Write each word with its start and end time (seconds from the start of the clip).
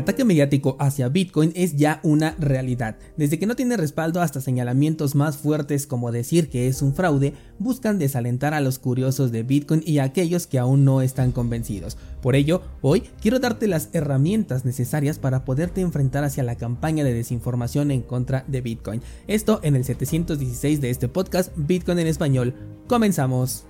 ataque 0.00 0.24
mediático 0.24 0.76
hacia 0.78 1.08
Bitcoin 1.08 1.52
es 1.54 1.76
ya 1.76 2.00
una 2.02 2.34
realidad. 2.38 2.96
Desde 3.16 3.38
que 3.38 3.46
no 3.46 3.56
tiene 3.56 3.76
respaldo 3.76 4.20
hasta 4.20 4.40
señalamientos 4.40 5.14
más 5.14 5.36
fuertes 5.36 5.86
como 5.86 6.12
decir 6.12 6.48
que 6.48 6.66
es 6.66 6.82
un 6.82 6.94
fraude, 6.94 7.34
buscan 7.58 7.98
desalentar 7.98 8.54
a 8.54 8.60
los 8.60 8.78
curiosos 8.78 9.32
de 9.32 9.42
Bitcoin 9.42 9.82
y 9.84 9.98
a 9.98 10.04
aquellos 10.04 10.46
que 10.46 10.58
aún 10.58 10.84
no 10.84 11.02
están 11.02 11.32
convencidos. 11.32 11.96
Por 12.20 12.34
ello, 12.34 12.62
hoy 12.82 13.04
quiero 13.20 13.38
darte 13.38 13.66
las 13.66 13.88
herramientas 13.92 14.64
necesarias 14.64 15.18
para 15.18 15.44
poderte 15.44 15.80
enfrentar 15.80 16.24
hacia 16.24 16.42
la 16.42 16.56
campaña 16.56 17.04
de 17.04 17.14
desinformación 17.14 17.90
en 17.90 18.02
contra 18.02 18.44
de 18.46 18.60
Bitcoin. 18.60 19.02
Esto 19.26 19.60
en 19.62 19.76
el 19.76 19.84
716 19.84 20.80
de 20.80 20.90
este 20.90 21.08
podcast 21.08 21.52
Bitcoin 21.56 21.98
en 21.98 22.06
español. 22.06 22.54
Comenzamos. 22.86 23.64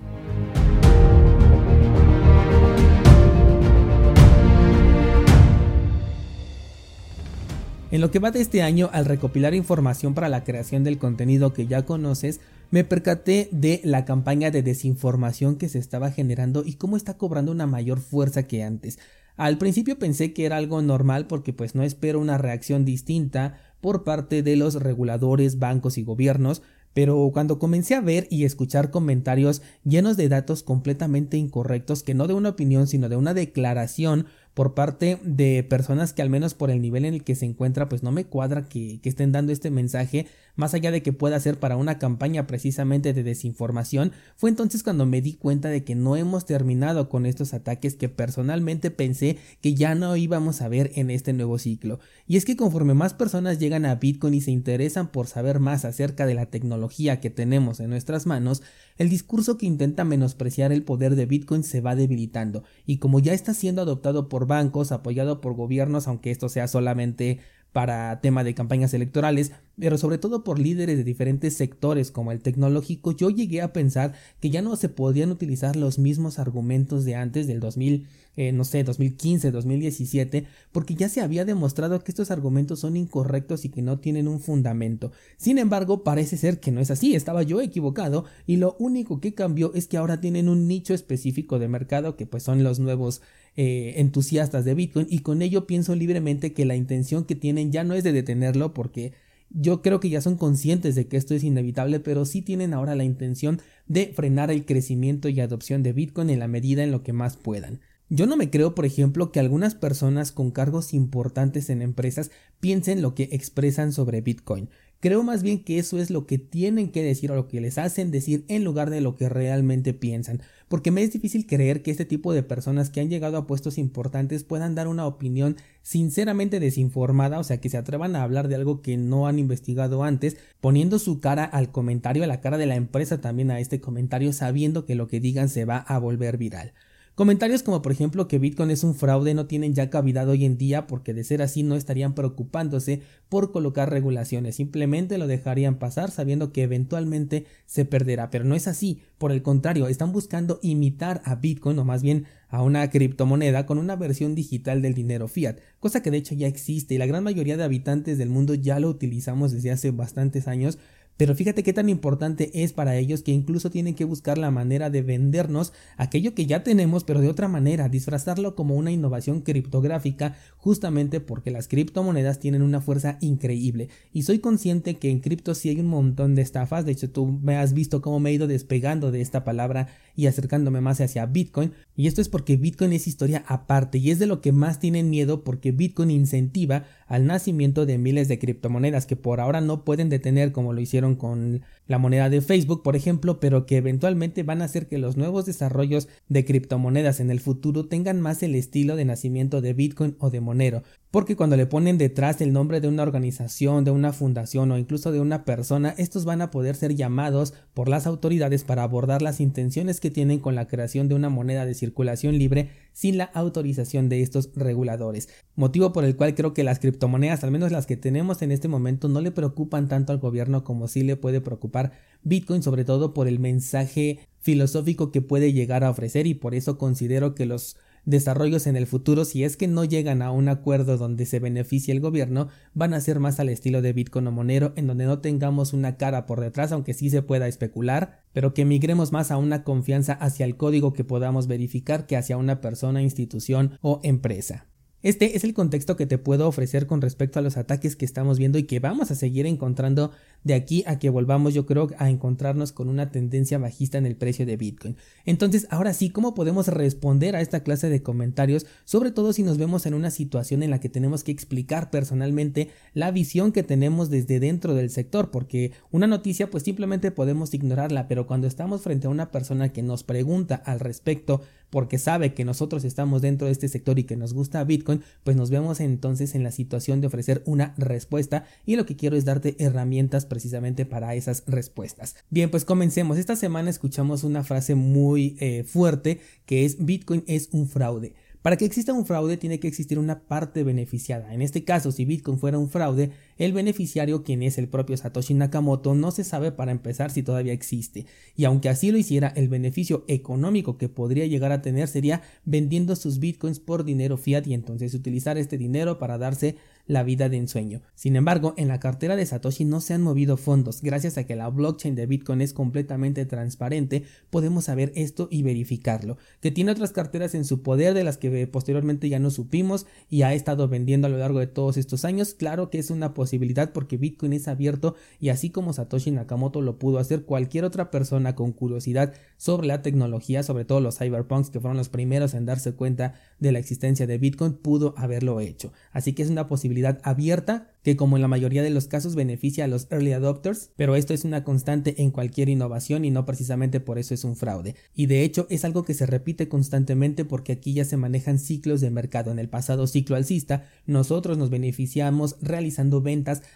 En 7.91 7.99
lo 7.99 8.09
que 8.09 8.19
va 8.19 8.31
de 8.31 8.39
este 8.39 8.61
año, 8.61 8.89
al 8.93 9.03
recopilar 9.03 9.53
información 9.53 10.13
para 10.13 10.29
la 10.29 10.45
creación 10.45 10.85
del 10.85 10.97
contenido 10.97 11.51
que 11.51 11.67
ya 11.67 11.85
conoces, 11.85 12.39
me 12.69 12.85
percaté 12.85 13.49
de 13.51 13.81
la 13.83 14.05
campaña 14.05 14.49
de 14.49 14.63
desinformación 14.63 15.57
que 15.57 15.67
se 15.67 15.79
estaba 15.79 16.09
generando 16.09 16.63
y 16.65 16.75
cómo 16.75 16.95
está 16.95 17.17
cobrando 17.17 17.51
una 17.51 17.67
mayor 17.67 17.99
fuerza 17.99 18.43
que 18.43 18.63
antes. 18.63 18.97
Al 19.35 19.57
principio 19.57 19.99
pensé 19.99 20.31
que 20.31 20.45
era 20.45 20.55
algo 20.55 20.81
normal 20.81 21.27
porque 21.27 21.51
pues 21.51 21.75
no 21.75 21.83
espero 21.83 22.21
una 22.21 22.37
reacción 22.37 22.85
distinta 22.85 23.57
por 23.81 24.05
parte 24.05 24.41
de 24.41 24.55
los 24.55 24.75
reguladores, 24.75 25.59
bancos 25.59 25.97
y 25.97 26.03
gobiernos, 26.03 26.61
pero 26.93 27.29
cuando 27.33 27.59
comencé 27.59 27.95
a 27.95 28.01
ver 28.01 28.25
y 28.29 28.45
escuchar 28.45 28.89
comentarios 28.89 29.61
llenos 29.83 30.15
de 30.15 30.29
datos 30.29 30.63
completamente 30.63 31.35
incorrectos, 31.35 32.03
que 32.03 32.13
no 32.13 32.27
de 32.27 32.35
una 32.35 32.49
opinión, 32.49 32.87
sino 32.87 33.09
de 33.09 33.17
una 33.17 33.33
declaración 33.33 34.27
por 34.53 34.73
parte 34.73 35.17
de 35.23 35.63
personas 35.63 36.13
que 36.13 36.21
al 36.21 36.29
menos 36.29 36.53
por 36.53 36.71
el 36.71 36.81
nivel 36.81 37.05
en 37.05 37.13
el 37.13 37.23
que 37.23 37.35
se 37.35 37.45
encuentra 37.45 37.89
pues 37.89 38.03
no 38.03 38.11
me 38.11 38.25
cuadra 38.25 38.65
que, 38.65 38.99
que, 39.01 39.09
estén 39.09 39.31
dando 39.31 39.51
este 39.51 39.71
mensaje 39.71 40.27
más 40.55 40.73
allá 40.73 40.91
de 40.91 41.01
que 41.01 41.13
pueda 41.13 41.39
ser 41.39 41.59
para 41.59 41.77
una 41.77 41.97
campaña 41.97 42.47
precisamente 42.47 43.13
de 43.13 43.23
desinformación 43.23 44.11
fue 44.35 44.49
entonces 44.49 44.83
cuando 44.83 45.05
me 45.05 45.21
di 45.21 45.33
cuenta 45.33 45.69
de 45.69 45.83
que 45.83 45.95
no 45.95 46.15
hemos 46.15 46.45
terminado 46.45 47.09
con 47.09 47.25
estos 47.25 47.53
ataques 47.53 47.95
que 47.95 48.09
personalmente 48.09 48.91
pensé 48.91 49.37
que 49.61 49.73
ya 49.73 49.95
no 49.95 50.15
íbamos 50.15 50.61
a 50.61 50.67
ver 50.67 50.91
en 50.95 51.09
este 51.09 51.33
nuevo 51.33 51.57
ciclo. 51.57 51.99
Y 52.27 52.37
es 52.37 52.45
que 52.45 52.55
conforme 52.55 52.93
más 52.93 53.13
personas 53.13 53.59
llegan 53.59 53.85
a 53.85 53.95
Bitcoin 53.95 54.33
y 54.33 54.41
se 54.41 54.51
interesan 54.51 55.11
por 55.11 55.27
saber 55.27 55.59
más 55.59 55.85
acerca 55.85 56.25
de 56.25 56.33
la 56.33 56.47
tecnología 56.47 57.19
que 57.19 57.29
tenemos 57.29 57.79
en 57.79 57.89
nuestras 57.89 58.25
manos 58.25 58.61
el 58.97 59.09
discurso 59.09 59.57
que 59.57 59.65
intenta 59.65 60.03
menospreciar 60.03 60.71
el 60.71 60.83
poder 60.83 61.15
de 61.15 61.25
Bitcoin 61.25 61.63
se 61.63 61.81
va 61.81 61.95
debilitando. 61.95 62.63
Y 62.85 62.97
como 62.97 63.19
ya 63.19 63.33
está 63.33 63.53
siendo 63.53 63.81
adoptado 63.81 64.29
por 64.29 64.40
bancos, 64.47 64.91
apoyado 64.91 65.41
por 65.41 65.53
gobiernos, 65.53 66.07
aunque 66.07 66.31
esto 66.31 66.49
sea 66.49 66.67
solamente 66.67 67.39
para 67.71 68.19
tema 68.21 68.43
de 68.43 68.53
campañas 68.53 68.93
electorales, 68.93 69.53
pero 69.79 69.97
sobre 69.97 70.17
todo 70.17 70.43
por 70.43 70.59
líderes 70.59 70.97
de 70.97 71.03
diferentes 71.03 71.55
sectores 71.55 72.11
como 72.11 72.31
el 72.31 72.41
tecnológico, 72.41 73.11
yo 73.11 73.29
llegué 73.29 73.61
a 73.61 73.73
pensar 73.73 74.13
que 74.39 74.49
ya 74.49 74.61
no 74.61 74.75
se 74.75 74.89
podían 74.89 75.31
utilizar 75.31 75.75
los 75.75 75.99
mismos 75.99 76.39
argumentos 76.39 77.05
de 77.05 77.15
antes 77.15 77.47
del 77.47 77.59
2000, 77.59 78.07
eh, 78.37 78.51
no 78.51 78.63
sé, 78.63 78.83
2015, 78.83 79.51
2017, 79.51 80.45
porque 80.71 80.95
ya 80.95 81.09
se 81.09 81.21
había 81.21 81.45
demostrado 81.45 82.03
que 82.03 82.11
estos 82.11 82.31
argumentos 82.31 82.79
son 82.79 82.97
incorrectos 82.97 83.65
y 83.65 83.69
que 83.69 83.81
no 83.81 83.99
tienen 83.99 84.27
un 84.27 84.39
fundamento. 84.39 85.11
Sin 85.37 85.57
embargo, 85.57 86.03
parece 86.03 86.37
ser 86.37 86.59
que 86.59 86.71
no 86.71 86.79
es 86.79 86.91
así, 86.91 87.15
estaba 87.15 87.43
yo 87.43 87.61
equivocado 87.61 88.25
y 88.45 88.57
lo 88.57 88.75
único 88.79 89.19
que 89.19 89.33
cambió 89.33 89.73
es 89.73 89.87
que 89.87 89.97
ahora 89.97 90.21
tienen 90.21 90.49
un 90.49 90.67
nicho 90.67 90.93
específico 90.93 91.59
de 91.59 91.67
mercado 91.67 92.15
que 92.15 92.25
pues 92.25 92.43
son 92.43 92.63
los 92.63 92.79
nuevos 92.79 93.21
eh, 93.57 93.95
entusiastas 93.97 94.63
de 94.63 94.75
Bitcoin 94.75 95.07
y 95.09 95.19
con 95.19 95.41
ello 95.41 95.67
pienso 95.67 95.93
libremente 95.93 96.53
que 96.53 96.63
la 96.63 96.75
intención 96.75 97.25
que 97.25 97.35
tienen 97.35 97.71
ya 97.71 97.83
no 97.83 97.95
es 97.95 98.03
de 98.03 98.13
detenerlo 98.13 98.73
porque 98.73 99.11
yo 99.53 99.81
creo 99.81 99.99
que 99.99 100.09
ya 100.09 100.21
son 100.21 100.37
conscientes 100.37 100.95
de 100.95 101.07
que 101.07 101.17
esto 101.17 101.33
es 101.33 101.43
inevitable, 101.43 101.99
pero 101.99 102.25
sí 102.25 102.41
tienen 102.41 102.73
ahora 102.73 102.95
la 102.95 103.03
intención 103.03 103.61
de 103.87 104.13
frenar 104.15 104.51
el 104.51 104.65
crecimiento 104.65 105.29
y 105.29 105.39
adopción 105.39 105.83
de 105.83 105.93
Bitcoin 105.93 106.29
en 106.29 106.39
la 106.39 106.47
medida 106.47 106.83
en 106.83 106.91
lo 106.91 107.03
que 107.03 107.13
más 107.13 107.37
puedan. 107.37 107.81
Yo 108.09 108.27
no 108.27 108.35
me 108.35 108.49
creo, 108.49 108.75
por 108.75 108.85
ejemplo, 108.85 109.31
que 109.31 109.39
algunas 109.39 109.73
personas 109.73 110.33
con 110.33 110.51
cargos 110.51 110.93
importantes 110.93 111.69
en 111.69 111.81
empresas 111.81 112.29
piensen 112.59 113.01
lo 113.01 113.15
que 113.15 113.29
expresan 113.31 113.93
sobre 113.93 114.19
Bitcoin. 114.19 114.69
Creo 115.01 115.23
más 115.23 115.41
bien 115.41 115.63
que 115.63 115.79
eso 115.79 115.97
es 115.97 116.11
lo 116.11 116.27
que 116.27 116.37
tienen 116.37 116.91
que 116.91 117.01
decir 117.01 117.31
o 117.31 117.35
lo 117.35 117.47
que 117.47 117.59
les 117.59 117.79
hacen 117.79 118.11
decir 118.11 118.45
en 118.47 118.63
lugar 118.63 118.91
de 118.91 119.01
lo 119.01 119.15
que 119.15 119.29
realmente 119.29 119.95
piensan, 119.95 120.41
porque 120.67 120.91
me 120.91 121.01
es 121.01 121.11
difícil 121.11 121.47
creer 121.47 121.81
que 121.81 121.89
este 121.89 122.05
tipo 122.05 122.33
de 122.33 122.43
personas 122.43 122.91
que 122.91 123.01
han 123.01 123.09
llegado 123.09 123.35
a 123.37 123.47
puestos 123.47 123.79
importantes 123.79 124.43
puedan 124.43 124.75
dar 124.75 124.87
una 124.87 125.07
opinión 125.07 125.57
sinceramente 125.81 126.59
desinformada, 126.59 127.39
o 127.39 127.43
sea, 127.43 127.59
que 127.59 127.69
se 127.69 127.77
atrevan 127.77 128.15
a 128.15 128.21
hablar 128.21 128.47
de 128.47 128.53
algo 128.53 128.83
que 128.83 128.95
no 128.95 129.25
han 129.25 129.39
investigado 129.39 130.03
antes, 130.03 130.37
poniendo 130.59 130.99
su 130.99 131.19
cara 131.19 131.45
al 131.45 131.71
comentario, 131.71 132.23
a 132.23 132.27
la 132.27 132.39
cara 132.39 132.59
de 132.59 132.67
la 132.67 132.75
empresa 132.75 133.19
también 133.21 133.49
a 133.49 133.59
este 133.59 133.81
comentario, 133.81 134.31
sabiendo 134.33 134.85
que 134.85 134.93
lo 134.93 135.07
que 135.07 135.19
digan 135.19 135.49
se 135.49 135.65
va 135.65 135.77
a 135.77 135.97
volver 135.97 136.37
viral. 136.37 136.73
Comentarios 137.13 137.61
como 137.61 137.81
por 137.81 137.91
ejemplo 137.91 138.29
que 138.29 138.39
Bitcoin 138.39 138.71
es 138.71 138.85
un 138.85 138.95
fraude 138.95 139.33
no 139.33 139.45
tienen 139.45 139.73
ya 139.73 139.89
cavidad 139.89 140.29
hoy 140.29 140.45
en 140.45 140.57
día 140.57 140.87
porque 140.87 141.13
de 141.13 141.25
ser 141.25 141.41
así 141.41 141.61
no 141.61 141.75
estarían 141.75 142.15
preocupándose 142.15 143.01
por 143.27 143.51
colocar 143.51 143.89
regulaciones, 143.89 144.55
simplemente 144.55 145.17
lo 145.17 145.27
dejarían 145.27 145.77
pasar 145.77 146.09
sabiendo 146.09 146.53
que 146.53 146.63
eventualmente 146.63 147.47
se 147.65 147.83
perderá, 147.83 148.29
pero 148.29 148.45
no 148.45 148.55
es 148.55 148.65
así, 148.67 149.01
por 149.17 149.33
el 149.33 149.41
contrario, 149.41 149.89
están 149.89 150.13
buscando 150.13 150.59
imitar 150.61 151.21
a 151.25 151.35
Bitcoin 151.35 151.79
o 151.79 151.85
más 151.85 152.01
bien 152.01 152.27
a 152.47 152.63
una 152.63 152.89
criptomoneda 152.89 153.65
con 153.65 153.77
una 153.77 153.97
versión 153.97 154.33
digital 154.33 154.81
del 154.81 154.93
dinero 154.93 155.27
fiat, 155.27 155.57
cosa 155.81 156.01
que 156.01 156.11
de 156.11 156.17
hecho 156.17 156.35
ya 156.35 156.47
existe 156.47 156.95
y 156.95 156.97
la 156.97 157.07
gran 157.07 157.25
mayoría 157.25 157.57
de 157.57 157.65
habitantes 157.65 158.17
del 158.17 158.29
mundo 158.29 158.53
ya 158.53 158.79
lo 158.79 158.87
utilizamos 158.89 159.51
desde 159.51 159.71
hace 159.71 159.91
bastantes 159.91 160.47
años, 160.47 160.77
pero 161.17 161.35
fíjate 161.35 161.61
qué 161.61 161.71
tan 161.71 161.89
importante 161.89 162.63
es 162.63 162.73
para 162.73 162.97
ellos 162.97 163.21
que 163.21 163.31
incluso 163.31 163.69
tienen 163.69 163.93
que 163.93 164.05
buscar 164.05 164.37
la 164.37 164.49
manera 164.49 164.89
de 164.89 165.01
vendernos 165.01 165.71
aquello 165.97 166.33
que 166.33 166.47
ya 166.47 166.63
tenemos, 166.63 167.03
pero 167.03 167.21
de 167.21 167.29
otra 167.29 167.47
manera, 167.47 167.89
disfrazarlo 167.89 168.55
como 168.55 168.75
una 168.75 168.91
innovación 168.91 169.41
criptográfica, 169.41 170.35
justamente 170.57 171.19
porque 171.19 171.51
las 171.51 171.67
criptomonedas 171.67 172.39
tienen 172.39 172.61
una 172.63 172.81
fuerza 172.81 173.17
increíble. 173.21 173.89
Y 174.13 174.23
soy 174.23 174.39
consciente 174.39 174.95
que 174.95 175.11
en 175.11 175.19
cripto 175.19 175.53
sí 175.53 175.69
hay 175.69 175.79
un 175.79 175.87
montón 175.87 176.35
de 176.35 176.41
estafas, 176.41 176.85
de 176.85 176.93
hecho 176.93 177.11
tú 177.11 177.27
me 177.27 177.55
has 177.57 177.73
visto 177.73 178.01
cómo 178.01 178.19
me 178.19 178.31
he 178.31 178.33
ido 178.33 178.47
despegando 178.47 179.11
de 179.11 179.21
esta 179.21 179.43
palabra 179.43 179.89
y 180.15 180.25
acercándome 180.25 180.81
más 180.81 181.01
hacia 181.01 181.25
Bitcoin, 181.25 181.73
y 181.95 182.07
esto 182.07 182.21
es 182.21 182.29
porque 182.29 182.57
Bitcoin 182.57 182.93
es 182.93 183.07
historia 183.07 183.43
aparte 183.47 183.97
y 183.97 184.11
es 184.11 184.19
de 184.19 184.25
lo 184.25 184.41
que 184.41 184.51
más 184.51 184.79
tienen 184.79 185.09
miedo 185.09 185.43
porque 185.43 185.71
Bitcoin 185.71 186.11
incentiva 186.11 186.85
al 187.07 187.25
nacimiento 187.25 187.85
de 187.85 187.97
miles 187.97 188.27
de 188.27 188.39
criptomonedas 188.39 189.05
que 189.05 189.15
por 189.15 189.39
ahora 189.39 189.61
no 189.61 189.83
pueden 189.83 190.09
detener 190.09 190.51
como 190.51 190.73
lo 190.73 190.81
hicieron 190.81 191.00
con 191.17 191.61
la 191.87 191.97
moneda 191.97 192.29
de 192.29 192.41
Facebook, 192.41 192.83
por 192.83 192.95
ejemplo, 192.95 193.39
pero 193.39 193.65
que 193.65 193.77
eventualmente 193.77 194.43
van 194.43 194.61
a 194.61 194.65
hacer 194.65 194.87
que 194.87 194.97
los 194.97 195.17
nuevos 195.17 195.45
desarrollos 195.45 196.07
de 196.29 196.45
criptomonedas 196.45 197.19
en 197.19 197.31
el 197.31 197.39
futuro 197.39 197.87
tengan 197.87 198.21
más 198.21 198.43
el 198.43 198.55
estilo 198.55 198.95
de 198.95 199.05
nacimiento 199.05 199.61
de 199.61 199.73
Bitcoin 199.73 200.15
o 200.19 200.29
de 200.29 200.41
Monero, 200.41 200.83
porque 201.11 201.35
cuando 201.35 201.57
le 201.57 201.65
ponen 201.65 201.97
detrás 201.97 202.39
el 202.39 202.53
nombre 202.53 202.79
de 202.79 202.87
una 202.87 203.03
organización, 203.03 203.83
de 203.83 203.91
una 203.91 204.13
fundación 204.13 204.71
o 204.71 204.77
incluso 204.77 205.11
de 205.11 205.19
una 205.19 205.43
persona, 205.43 205.93
estos 205.97 206.23
van 206.23 206.41
a 206.41 206.51
poder 206.51 206.75
ser 206.77 206.95
llamados 206.95 207.53
por 207.73 207.89
las 207.89 208.07
autoridades 208.07 208.63
para 208.63 208.83
abordar 208.83 209.21
las 209.21 209.41
intenciones 209.41 209.99
que 209.99 210.09
tienen 210.09 210.39
con 210.39 210.55
la 210.55 210.67
creación 210.67 211.09
de 211.09 211.15
una 211.15 211.29
moneda 211.29 211.65
de 211.65 211.73
circulación 211.73 212.37
libre 212.37 212.69
sin 212.93 213.17
la 213.17 213.25
autorización 213.25 214.07
de 214.07 214.21
estos 214.21 214.51
reguladores. 214.55 215.27
Motivo 215.55 215.91
por 215.91 216.05
el 216.05 216.15
cual 216.15 216.33
creo 216.33 216.53
que 216.53 216.63
las 216.63 216.79
criptomonedas, 216.79 217.43
al 217.43 217.51
menos 217.51 217.73
las 217.73 217.85
que 217.85 217.97
tenemos 217.97 218.41
en 218.41 218.53
este 218.53 218.69
momento, 218.69 219.09
no 219.09 219.19
le 219.19 219.31
preocupan 219.31 219.89
tanto 219.89 220.13
al 220.13 220.19
gobierno 220.19 220.63
como 220.63 220.87
sí 220.87 221.03
le 221.03 221.17
puede 221.17 221.41
preocupar 221.41 221.91
Bitcoin, 222.23 222.63
sobre 222.63 222.85
todo 222.85 223.13
por 223.13 223.27
el 223.27 223.39
mensaje 223.39 224.19
filosófico 224.39 225.11
que 225.11 225.21
puede 225.21 225.51
llegar 225.51 225.83
a 225.83 225.89
ofrecer 225.89 226.25
y 226.25 226.35
por 226.35 226.55
eso 226.55 226.77
considero 226.77 227.35
que 227.35 227.45
los 227.45 227.75
desarrollos 228.05 228.67
en 228.67 228.75
el 228.75 228.87
futuro, 228.87 229.25
si 229.25 229.43
es 229.43 229.57
que 229.57 229.67
no 229.67 229.83
llegan 229.83 230.21
a 230.21 230.31
un 230.31 230.49
acuerdo 230.49 230.97
donde 230.97 231.25
se 231.25 231.39
beneficie 231.39 231.93
el 231.93 231.99
gobierno, 231.99 232.47
van 232.73 232.93
a 232.93 233.01
ser 233.01 233.19
más 233.19 233.39
al 233.39 233.49
estilo 233.49 233.81
de 233.81 233.93
Bitcoin 233.93 234.27
o 234.27 234.31
Monero, 234.31 234.73
en 234.75 234.87
donde 234.87 235.05
no 235.05 235.19
tengamos 235.19 235.73
una 235.73 235.97
cara 235.97 236.25
por 236.25 236.39
detrás, 236.39 236.71
aunque 236.71 236.93
sí 236.93 237.09
se 237.09 237.21
pueda 237.21 237.47
especular, 237.47 238.21
pero 238.33 238.53
que 238.53 238.65
migremos 238.65 239.11
más 239.11 239.31
a 239.31 239.37
una 239.37 239.63
confianza 239.63 240.13
hacia 240.13 240.45
el 240.45 240.57
código 240.57 240.93
que 240.93 241.03
podamos 241.03 241.47
verificar 241.47 242.05
que 242.05 242.17
hacia 242.17 242.37
una 242.37 242.61
persona, 242.61 243.01
institución 243.01 243.77
o 243.81 243.99
empresa. 244.03 244.67
Este 245.03 245.35
es 245.35 245.43
el 245.43 245.55
contexto 245.55 245.95
que 245.95 246.05
te 246.05 246.19
puedo 246.19 246.47
ofrecer 246.47 246.85
con 246.85 247.01
respecto 247.01 247.39
a 247.39 247.41
los 247.41 247.57
ataques 247.57 247.95
que 247.95 248.05
estamos 248.05 248.37
viendo 248.37 248.59
y 248.59 248.63
que 248.63 248.79
vamos 248.79 249.09
a 249.09 249.15
seguir 249.15 249.47
encontrando 249.47 250.11
de 250.43 250.53
aquí 250.53 250.83
a 250.87 250.99
que 250.99 251.09
volvamos 251.09 251.53
yo 251.53 251.65
creo 251.65 251.89
a 251.97 252.09
encontrarnos 252.09 252.71
con 252.71 252.89
una 252.89 253.11
tendencia 253.11 253.57
bajista 253.57 253.97
en 253.97 254.05
el 254.05 254.15
precio 254.15 254.45
de 254.45 254.57
Bitcoin. 254.57 254.97
Entonces, 255.25 255.67
ahora 255.69 255.93
sí, 255.93 256.09
¿cómo 256.09 256.33
podemos 256.33 256.67
responder 256.67 257.35
a 257.35 257.41
esta 257.41 257.63
clase 257.63 257.89
de 257.89 258.01
comentarios? 258.01 258.65
Sobre 258.85 259.11
todo 259.11 259.33
si 259.33 259.43
nos 259.43 259.57
vemos 259.57 259.85
en 259.85 259.93
una 259.93 260.11
situación 260.11 260.63
en 260.63 260.71
la 260.71 260.79
que 260.79 260.89
tenemos 260.89 261.23
que 261.23 261.31
explicar 261.31 261.89
personalmente 261.89 262.69
la 262.93 263.11
visión 263.11 263.51
que 263.51 263.63
tenemos 263.63 264.09
desde 264.09 264.39
dentro 264.39 264.73
del 264.73 264.89
sector, 264.89 265.31
porque 265.31 265.71
una 265.91 266.07
noticia 266.07 266.49
pues 266.49 266.63
simplemente 266.63 267.11
podemos 267.11 267.53
ignorarla, 267.53 268.07
pero 268.07 268.27
cuando 268.27 268.47
estamos 268.47 268.81
frente 268.81 269.07
a 269.07 269.11
una 269.11 269.31
persona 269.31 269.69
que 269.69 269.83
nos 269.83 270.03
pregunta 270.03 270.55
al 270.55 270.79
respecto 270.79 271.41
porque 271.71 271.97
sabe 271.97 272.33
que 272.33 272.45
nosotros 272.45 272.83
estamos 272.83 273.21
dentro 273.21 273.47
de 273.47 273.53
este 273.53 273.67
sector 273.67 273.97
y 273.97 274.03
que 274.03 274.17
nos 274.17 274.33
gusta 274.33 274.63
Bitcoin, 274.63 275.01
pues 275.23 275.35
nos 275.37 275.49
vemos 275.49 275.79
entonces 275.79 276.35
en 276.35 276.43
la 276.43 276.51
situación 276.51 277.01
de 277.01 277.07
ofrecer 277.07 277.41
una 277.45 277.73
respuesta 277.77 278.43
y 278.65 278.75
lo 278.75 278.85
que 278.85 278.97
quiero 278.97 279.15
es 279.15 279.25
darte 279.25 279.55
herramientas 279.57 280.25
precisamente 280.31 280.85
para 280.85 281.13
esas 281.13 281.43
respuestas. 281.45 282.15
Bien, 282.29 282.49
pues 282.49 282.63
comencemos. 282.63 283.17
Esta 283.17 283.35
semana 283.35 283.69
escuchamos 283.69 284.23
una 284.23 284.45
frase 284.45 284.75
muy 284.75 285.35
eh, 285.41 285.65
fuerte 285.65 286.21
que 286.45 286.63
es 286.63 286.85
Bitcoin 286.85 287.25
es 287.27 287.49
un 287.51 287.67
fraude. 287.67 288.13
Para 288.41 288.55
que 288.55 288.63
exista 288.63 288.93
un 288.93 289.05
fraude 289.05 289.35
tiene 289.35 289.59
que 289.59 289.67
existir 289.67 289.99
una 289.99 290.21
parte 290.21 290.63
beneficiada. 290.63 291.33
En 291.33 291.41
este 291.41 291.65
caso, 291.65 291.91
si 291.91 292.05
Bitcoin 292.05 292.39
fuera 292.39 292.57
un 292.57 292.69
fraude, 292.69 293.11
el 293.41 293.53
beneficiario, 293.53 294.23
quien 294.23 294.43
es 294.43 294.59
el 294.59 294.67
propio 294.67 294.95
Satoshi 294.97 295.33
Nakamoto, 295.33 295.95
no 295.95 296.11
se 296.11 296.23
sabe 296.23 296.51
para 296.51 296.71
empezar 296.71 297.09
si 297.09 297.23
todavía 297.23 297.53
existe. 297.53 298.05
Y 298.35 298.45
aunque 298.45 298.69
así 298.69 298.91
lo 298.91 298.99
hiciera, 298.99 299.29
el 299.29 299.49
beneficio 299.49 300.05
económico 300.07 300.77
que 300.77 300.89
podría 300.89 301.25
llegar 301.25 301.51
a 301.51 301.63
tener 301.63 301.87
sería 301.87 302.21
vendiendo 302.45 302.95
sus 302.95 303.17
Bitcoins 303.17 303.59
por 303.59 303.83
dinero 303.83 304.17
fiat 304.17 304.45
y 304.45 304.53
entonces 304.53 304.93
utilizar 304.93 305.39
este 305.39 305.57
dinero 305.57 305.97
para 305.97 306.19
darse 306.19 306.57
la 306.85 307.01
vida 307.01 307.29
de 307.29 307.37
ensueño. 307.37 307.81
Sin 307.95 308.15
embargo, 308.15 308.53
en 308.57 308.67
la 308.67 308.79
cartera 308.79 309.15
de 309.15 309.25
Satoshi 309.25 309.65
no 309.65 309.81
se 309.81 309.95
han 309.95 310.03
movido 310.03 310.37
fondos. 310.37 310.83
Gracias 310.83 311.17
a 311.17 311.25
que 311.25 311.35
la 311.35 311.49
blockchain 311.49 311.95
de 311.95 312.05
Bitcoin 312.05 312.41
es 312.41 312.53
completamente 312.53 313.25
transparente, 313.25 314.03
podemos 314.29 314.65
saber 314.65 314.91
esto 314.95 315.27
y 315.31 315.41
verificarlo. 315.41 316.17
Que 316.41 316.51
tiene 316.51 316.71
otras 316.71 316.91
carteras 316.91 317.33
en 317.33 317.45
su 317.45 317.63
poder 317.63 317.95
de 317.95 318.03
las 318.03 318.17
que 318.17 318.45
posteriormente 318.45 319.09
ya 319.09 319.19
no 319.19 319.31
supimos 319.31 319.87
y 320.11 320.21
ha 320.23 320.33
estado 320.35 320.67
vendiendo 320.67 321.07
a 321.07 321.09
lo 321.09 321.17
largo 321.17 321.39
de 321.39 321.47
todos 321.47 321.77
estos 321.77 322.05
años. 322.05 322.35
Claro 322.35 322.69
que 322.69 322.77
es 322.77 322.91
una 322.91 323.13
posibilidad 323.15 323.30
porque 323.73 323.97
Bitcoin 323.97 324.33
es 324.33 324.47
abierto 324.47 324.95
y 325.19 325.29
así 325.29 325.49
como 325.49 325.73
Satoshi 325.73 326.11
Nakamoto 326.11 326.61
lo 326.61 326.77
pudo 326.77 326.99
hacer, 326.99 327.23
cualquier 327.23 327.65
otra 327.65 327.91
persona 327.91 328.35
con 328.35 328.51
curiosidad 328.51 329.13
sobre 329.37 329.67
la 329.67 329.81
tecnología, 329.81 330.43
sobre 330.43 330.65
todo 330.65 330.79
los 330.81 330.97
cyberpunks 330.97 331.49
que 331.49 331.59
fueron 331.59 331.77
los 331.77 331.89
primeros 331.89 332.33
en 332.33 332.45
darse 332.45 332.73
cuenta 332.73 333.15
de 333.39 333.51
la 333.51 333.59
existencia 333.59 334.07
de 334.07 334.17
Bitcoin, 334.17 334.53
pudo 334.53 334.93
haberlo 334.97 335.39
hecho. 335.39 335.71
Así 335.91 336.13
que 336.13 336.23
es 336.23 336.29
una 336.29 336.47
posibilidad 336.47 336.99
abierta 337.03 337.71
que 337.83 337.95
como 337.95 338.15
en 338.15 338.21
la 338.21 338.27
mayoría 338.27 338.61
de 338.61 338.69
los 338.69 338.87
casos 338.87 339.15
beneficia 339.15 339.65
a 339.65 339.67
los 339.67 339.87
early 339.89 340.13
adopters, 340.13 340.69
pero 340.75 340.95
esto 340.95 341.13
es 341.13 341.25
una 341.25 341.43
constante 341.43 342.01
en 342.01 342.11
cualquier 342.11 342.49
innovación 342.49 343.05
y 343.05 343.11
no 343.11 343.25
precisamente 343.25 343.79
por 343.79 343.97
eso 343.97 344.13
es 344.13 344.23
un 344.23 344.35
fraude. 344.35 344.75
Y 344.93 345.07
de 345.07 345.23
hecho 345.23 345.47
es 345.49 345.65
algo 345.65 345.83
que 345.83 345.93
se 345.93 346.05
repite 346.05 346.47
constantemente 346.47 347.25
porque 347.25 347.53
aquí 347.53 347.73
ya 347.73 347.85
se 347.85 347.97
manejan 347.97 348.39
ciclos 348.39 348.81
de 348.81 348.91
mercado. 348.91 349.31
En 349.31 349.39
el 349.39 349.49
pasado 349.49 349.87
ciclo 349.87 350.15
alcista, 350.15 350.65
nosotros 350.85 351.37
nos 351.37 351.49
beneficiamos 351.49 352.35
realizando 352.41 353.01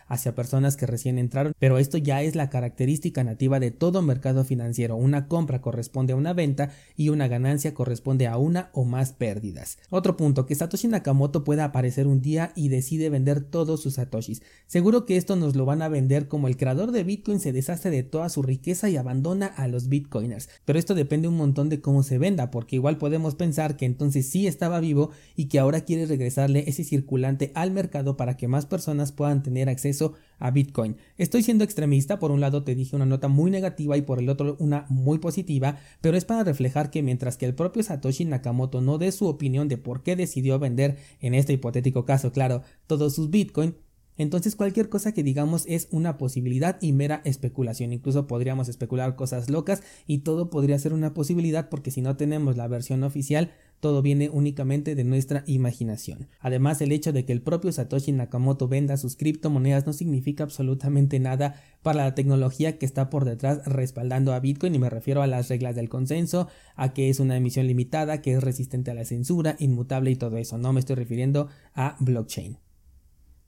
hacia 0.07 0.35
personas 0.35 0.77
que 0.77 0.85
recién 0.85 1.17
entraron, 1.17 1.53
pero 1.59 1.77
esto 1.77 1.97
ya 1.97 2.21
es 2.21 2.35
la 2.35 2.49
característica 2.49 3.23
nativa 3.23 3.59
de 3.59 3.71
todo 3.71 4.01
mercado 4.01 4.43
financiero. 4.43 4.95
Una 4.95 5.27
compra 5.27 5.61
corresponde 5.61 6.13
a 6.13 6.15
una 6.15 6.33
venta 6.33 6.71
y 6.95 7.09
una 7.09 7.27
ganancia 7.27 7.73
corresponde 7.73 8.27
a 8.27 8.37
una 8.37 8.69
o 8.73 8.85
más 8.85 9.13
pérdidas. 9.13 9.77
Otro 9.89 10.17
punto, 10.17 10.45
que 10.45 10.55
Satoshi 10.55 10.87
Nakamoto 10.87 11.43
pueda 11.43 11.65
aparecer 11.65 12.07
un 12.07 12.21
día 12.21 12.51
y 12.55 12.69
decide 12.69 13.09
vender 13.09 13.41
todos 13.41 13.81
sus 13.81 13.95
satoshis. 13.95 14.41
Seguro 14.67 15.05
que 15.05 15.17
esto 15.17 15.35
nos 15.35 15.55
lo 15.55 15.65
van 15.65 15.81
a 15.81 15.89
vender 15.89 16.27
como 16.27 16.47
el 16.47 16.57
creador 16.57 16.91
de 16.91 17.03
Bitcoin 17.03 17.39
se 17.39 17.53
deshace 17.53 17.89
de 17.89 18.03
toda 18.03 18.29
su 18.29 18.41
riqueza 18.41 18.89
y 18.89 18.97
abandona 18.97 19.47
a 19.47 19.67
los 19.67 19.89
Bitcoiners. 19.89 20.49
Pero 20.65 20.79
esto 20.79 20.95
depende 20.95 21.27
un 21.27 21.37
montón 21.37 21.69
de 21.69 21.81
cómo 21.81 22.03
se 22.03 22.17
venda, 22.17 22.51
porque 22.51 22.75
igual 22.75 22.97
podemos 22.97 23.35
pensar 23.35 23.77
que 23.77 23.85
entonces 23.85 24.27
sí 24.29 24.47
estaba 24.47 24.79
vivo 24.79 25.11
y 25.35 25.45
que 25.45 25.59
ahora 25.59 25.81
quiere 25.81 26.05
regresarle 26.05 26.65
ese 26.67 26.83
circulante 26.83 27.51
al 27.55 27.71
mercado 27.71 28.17
para 28.17 28.37
que 28.37 28.47
más 28.47 28.65
personas 28.65 29.11
puedan 29.11 29.43
tener 29.45 29.69
acceso 29.69 30.13
a 30.39 30.51
Bitcoin. 30.51 30.97
Estoy 31.17 31.43
siendo 31.43 31.63
extremista, 31.63 32.19
por 32.19 32.31
un 32.31 32.41
lado 32.41 32.63
te 32.63 32.75
dije 32.75 32.95
una 32.95 33.05
nota 33.05 33.27
muy 33.27 33.51
negativa 33.51 33.95
y 33.95 34.01
por 34.01 34.19
el 34.19 34.27
otro 34.27 34.57
una 34.59 34.85
muy 34.89 35.19
positiva, 35.19 35.77
pero 36.01 36.17
es 36.17 36.25
para 36.25 36.43
reflejar 36.43 36.89
que 36.89 37.03
mientras 37.03 37.37
que 37.37 37.45
el 37.45 37.55
propio 37.55 37.83
Satoshi 37.83 38.25
Nakamoto 38.25 38.81
no 38.81 38.97
dé 38.97 39.11
su 39.11 39.27
opinión 39.27 39.67
de 39.67 39.77
por 39.77 40.03
qué 40.03 40.15
decidió 40.15 40.59
vender, 40.59 40.97
en 41.21 41.33
este 41.35 41.53
hipotético 41.53 42.05
caso, 42.05 42.31
claro, 42.31 42.63
todos 42.87 43.15
sus 43.15 43.29
Bitcoin, 43.29 43.75
entonces 44.17 44.55
cualquier 44.55 44.89
cosa 44.89 45.13
que 45.13 45.23
digamos 45.23 45.65
es 45.67 45.87
una 45.91 46.17
posibilidad 46.17 46.77
y 46.81 46.93
mera 46.93 47.21
especulación. 47.25 47.93
Incluso 47.93 48.27
podríamos 48.27 48.69
especular 48.69 49.15
cosas 49.15 49.49
locas 49.49 49.83
y 50.07 50.19
todo 50.19 50.49
podría 50.49 50.79
ser 50.79 50.93
una 50.93 51.13
posibilidad 51.13 51.69
porque 51.69 51.91
si 51.91 52.01
no 52.01 52.15
tenemos 52.15 52.57
la 52.57 52.67
versión 52.67 53.03
oficial 53.03 53.51
todo 53.79 54.01
viene 54.01 54.29
únicamente 54.29 54.95
de 54.95 55.03
nuestra 55.03 55.43
imaginación. 55.45 56.27
Además, 56.39 56.81
el 56.81 56.91
hecho 56.91 57.13
de 57.13 57.25
que 57.25 57.33
el 57.33 57.41
propio 57.41 57.71
Satoshi 57.71 58.11
Nakamoto 58.11 58.67
venda 58.67 58.97
sus 58.97 59.15
criptomonedas 59.15 59.85
no 59.85 59.93
significa 59.93 60.43
absolutamente 60.43 61.19
nada 61.19 61.61
para 61.83 62.03
la 62.03 62.15
tecnología 62.15 62.77
que 62.77 62.85
está 62.85 63.09
por 63.09 63.25
detrás 63.25 63.63
respaldando 63.65 64.33
a 64.33 64.39
Bitcoin 64.39 64.73
y 64.75 64.79
me 64.79 64.89
refiero 64.89 65.21
a 65.21 65.27
las 65.27 65.49
reglas 65.49 65.75
del 65.75 65.89
consenso, 65.89 66.47
a 66.75 66.93
que 66.93 67.09
es 67.09 67.19
una 67.19 67.37
emisión 67.37 67.67
limitada, 67.67 68.21
que 68.21 68.33
es 68.33 68.43
resistente 68.43 68.91
a 68.91 68.95
la 68.95 69.05
censura, 69.05 69.55
inmutable 69.59 70.11
y 70.11 70.15
todo 70.15 70.37
eso. 70.37 70.57
No 70.57 70.73
me 70.73 70.79
estoy 70.79 70.95
refiriendo 70.95 71.49
a 71.75 71.95
blockchain. 71.99 72.64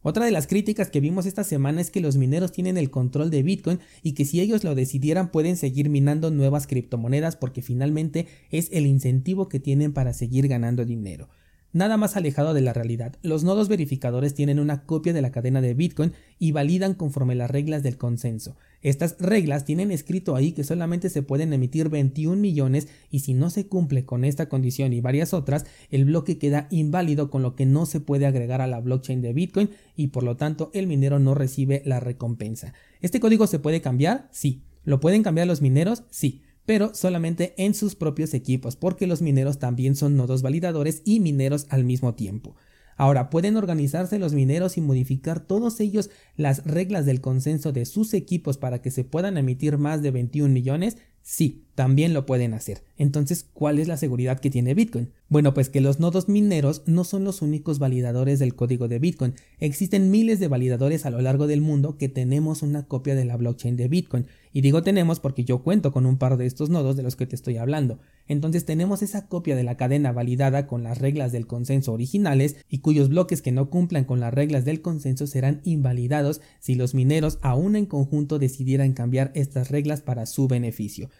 Otra 0.07 0.24
de 0.24 0.31
las 0.31 0.48
críticas 0.48 0.89
que 0.89 1.01
vimos 1.01 1.25
esta 1.25 1.44
semana 1.44 1.81
es 1.81 1.92
que 1.92 2.00
los 2.00 2.15
mineros 2.15 2.54
tienen 2.54 2.77
el 2.77 2.89
control 2.89 3.30
de 3.30 3.44
Bitcoin 3.44 3.81
y 4.04 4.13
que 4.13 4.24
si 4.24 4.39
ellos 4.39 4.63
lo 4.63 4.74
decidieran 4.74 5.33
pueden 5.33 5.57
seguir 5.57 5.89
minando 5.89 6.31
nuevas 6.31 6.65
criptomonedas 6.65 7.36
porque 7.36 7.62
finalmente 7.62 8.25
es 8.50 8.69
el 8.71 8.86
incentivo 8.86 9.50
que 9.50 9.59
tienen 9.59 9.92
para 9.92 10.13
seguir 10.13 10.48
ganando 10.48 10.86
dinero. 10.86 11.27
Nada 11.74 11.98
más 11.98 12.15
alejado 12.15 12.54
de 12.54 12.62
la 12.62 12.71
realidad. 12.71 13.18
Los 13.21 13.44
nodos 13.44 13.68
verificadores 13.68 14.33
tienen 14.33 14.62
una 14.62 14.86
copia 14.86 15.12
de 15.12 15.21
la 15.21 15.33
cadena 15.33 15.59
de 15.59 15.74
Bitcoin 15.74 16.13
y 16.39 16.54
validan 16.54 16.94
conforme 16.94 17.36
las 17.36 17.51
reglas 17.51 17.83
del 17.83 17.98
consenso. 17.98 18.56
Estas 18.81 19.15
reglas 19.19 19.65
tienen 19.65 19.91
escrito 19.91 20.35
ahí 20.35 20.51
que 20.51 20.63
solamente 20.63 21.09
se 21.09 21.24
pueden 21.24 21.53
emitir 21.53 21.89
21 21.89 22.39
millones 22.39 22.88
y 23.09 23.19
si 23.19 23.33
no 23.33 23.50
se 23.50 23.68
cumple 23.68 24.06
con 24.06 24.24
esta 24.24 24.50
condición 24.50 24.94
y 24.94 25.01
varias 25.01 25.33
otras, 25.33 25.65
el 25.89 26.06
bloque 26.06 26.38
queda 26.38 26.68
inválido 26.69 27.29
con 27.29 27.41
lo 27.41 27.56
que 27.56 27.65
no 27.65 27.85
se 27.85 28.00
puede 28.00 28.25
agregar 28.25 28.62
a 28.62 28.68
la 28.68 28.79
blockchain 28.79 29.21
de 29.21 29.33
Bitcoin 29.33 29.69
y 29.95 30.07
por 30.07 30.24
lo 30.24 30.38
tanto 30.38 30.69
el 30.74 30.88
minero 30.88 31.19
no 31.19 31.33
recibe 31.33 31.81
la 31.85 32.00
recompensa. 32.00 32.74
¿Este 33.01 33.19
código 33.19 33.47
se 33.47 33.59
puede 33.59 33.81
cambiar? 33.81 34.29
Sí. 34.31 34.63
¿Lo 34.83 35.00
pueden 35.00 35.23
cambiar 35.23 35.47
los 35.47 35.62
mineros? 35.62 36.03
Sí 36.09 36.44
pero 36.68 36.94
solamente 36.94 37.53
en 37.56 37.73
sus 37.73 37.95
propios 37.95 38.33
equipos, 38.33 38.75
porque 38.75 39.07
los 39.07 39.21
mineros 39.21 39.57
también 39.57 39.95
son 39.95 40.18
nodos 40.18 40.41
validadores 40.41 41.01
y 41.06 41.21
mineros 41.21 41.65
al 41.69 41.85
mismo 41.85 42.13
tiempo. 42.13 42.57
Ahora, 42.97 43.29
¿pueden 43.29 43.55
organizarse 43.55 44.19
los 44.19 44.33
mineros 44.33 44.75
y 44.75 44.81
modificar 44.81 45.39
todos 45.39 45.79
ellos 45.79 46.09
las 46.35 46.65
reglas 46.65 47.05
del 47.05 47.21
consenso 47.21 47.71
de 47.71 47.85
sus 47.85 48.13
equipos 48.13 48.57
para 48.57 48.81
que 48.81 48.91
se 48.91 49.03
puedan 49.03 49.38
emitir 49.38 49.77
más 49.77 50.01
de 50.01 50.11
21 50.11 50.51
millones? 50.51 50.97
Sí, 51.21 51.66
también 51.77 52.15
lo 52.15 52.25
pueden 52.25 52.56
hacer. 52.56 52.81
Entonces, 52.97 53.45
¿cuál 53.54 53.78
es 53.78 53.87
la 53.87 53.97
seguridad 53.97 54.40
que 54.40 54.49
tiene 54.49 54.73
Bitcoin? 54.73 55.11
Bueno, 55.30 55.54
pues 55.54 55.69
que 55.69 55.80
los 55.80 55.99
nodos 55.99 56.28
mineros 56.28 56.81
no 56.87 57.04
son 57.04 57.23
los 57.23 57.44
únicos 57.44 57.78
validadores 57.78 58.40
del 58.40 58.56
código 58.56 58.87
de 58.87 58.97
Bitcoin. 58.97 59.35
Existen 59.59 60.09
miles 60.09 60.40
de 60.40 60.47
validadores 60.47 61.06
a 61.06 61.11
lo 61.11 61.21
largo 61.21 61.45
del 61.45 61.61
mundo 61.61 61.95
que 61.95 62.09
tenemos 62.09 62.63
una 62.63 62.87
copia 62.87 63.13
de 63.13 63.25
la 63.25 63.37
blockchain 63.37 63.78
de 63.78 63.90
Bitcoin. 63.90 64.25
Y 64.51 64.61
digo 64.61 64.81
tenemos 64.81 65.19
porque 65.19 65.45
yo 65.45 65.61
cuento 65.61 65.92
con 65.92 66.07
un 66.07 66.18
par 66.18 66.37
de 66.37 66.47
estos 66.47 66.71
nodos 66.71 66.97
de 66.97 67.04
los 67.04 67.16
que 67.16 67.28
te 67.28 67.35
estoy 67.35 67.57
hablando. 67.57 67.99
Entonces 68.28 68.66
tenemos 68.66 69.04
esa 69.04 69.28
copia 69.28 69.56
de 69.56 69.63
la 69.63 69.78
cadena 69.78 70.11
validada 70.11 70.66
con 70.66 70.81
las 70.81 70.97
reglas 70.97 71.31
del 71.31 71.45
consenso 71.45 71.94
originales 71.94 72.56
y 72.71 72.80
cuyos 72.80 73.09
bloques 73.09 73.44
que 73.44 73.51
no 73.51 73.69
cumplan 73.69 74.06
con 74.06 74.19
las 74.19 74.33
reglas 74.33 74.66
del 74.66 74.81
consenso 74.81 75.28
serán 75.28 75.61
invalidados 75.63 76.42
si 76.59 76.73
los 76.73 76.95
mineros 76.95 77.37
aún 77.44 77.75
en 77.75 77.85
conjunto 77.85 78.40
decidieran 78.40 78.94
cambiar 78.94 79.31
estas 79.35 79.69
reglas 79.69 80.01
para 80.01 80.25
su 80.25 80.47
beneficio. 80.47 81.11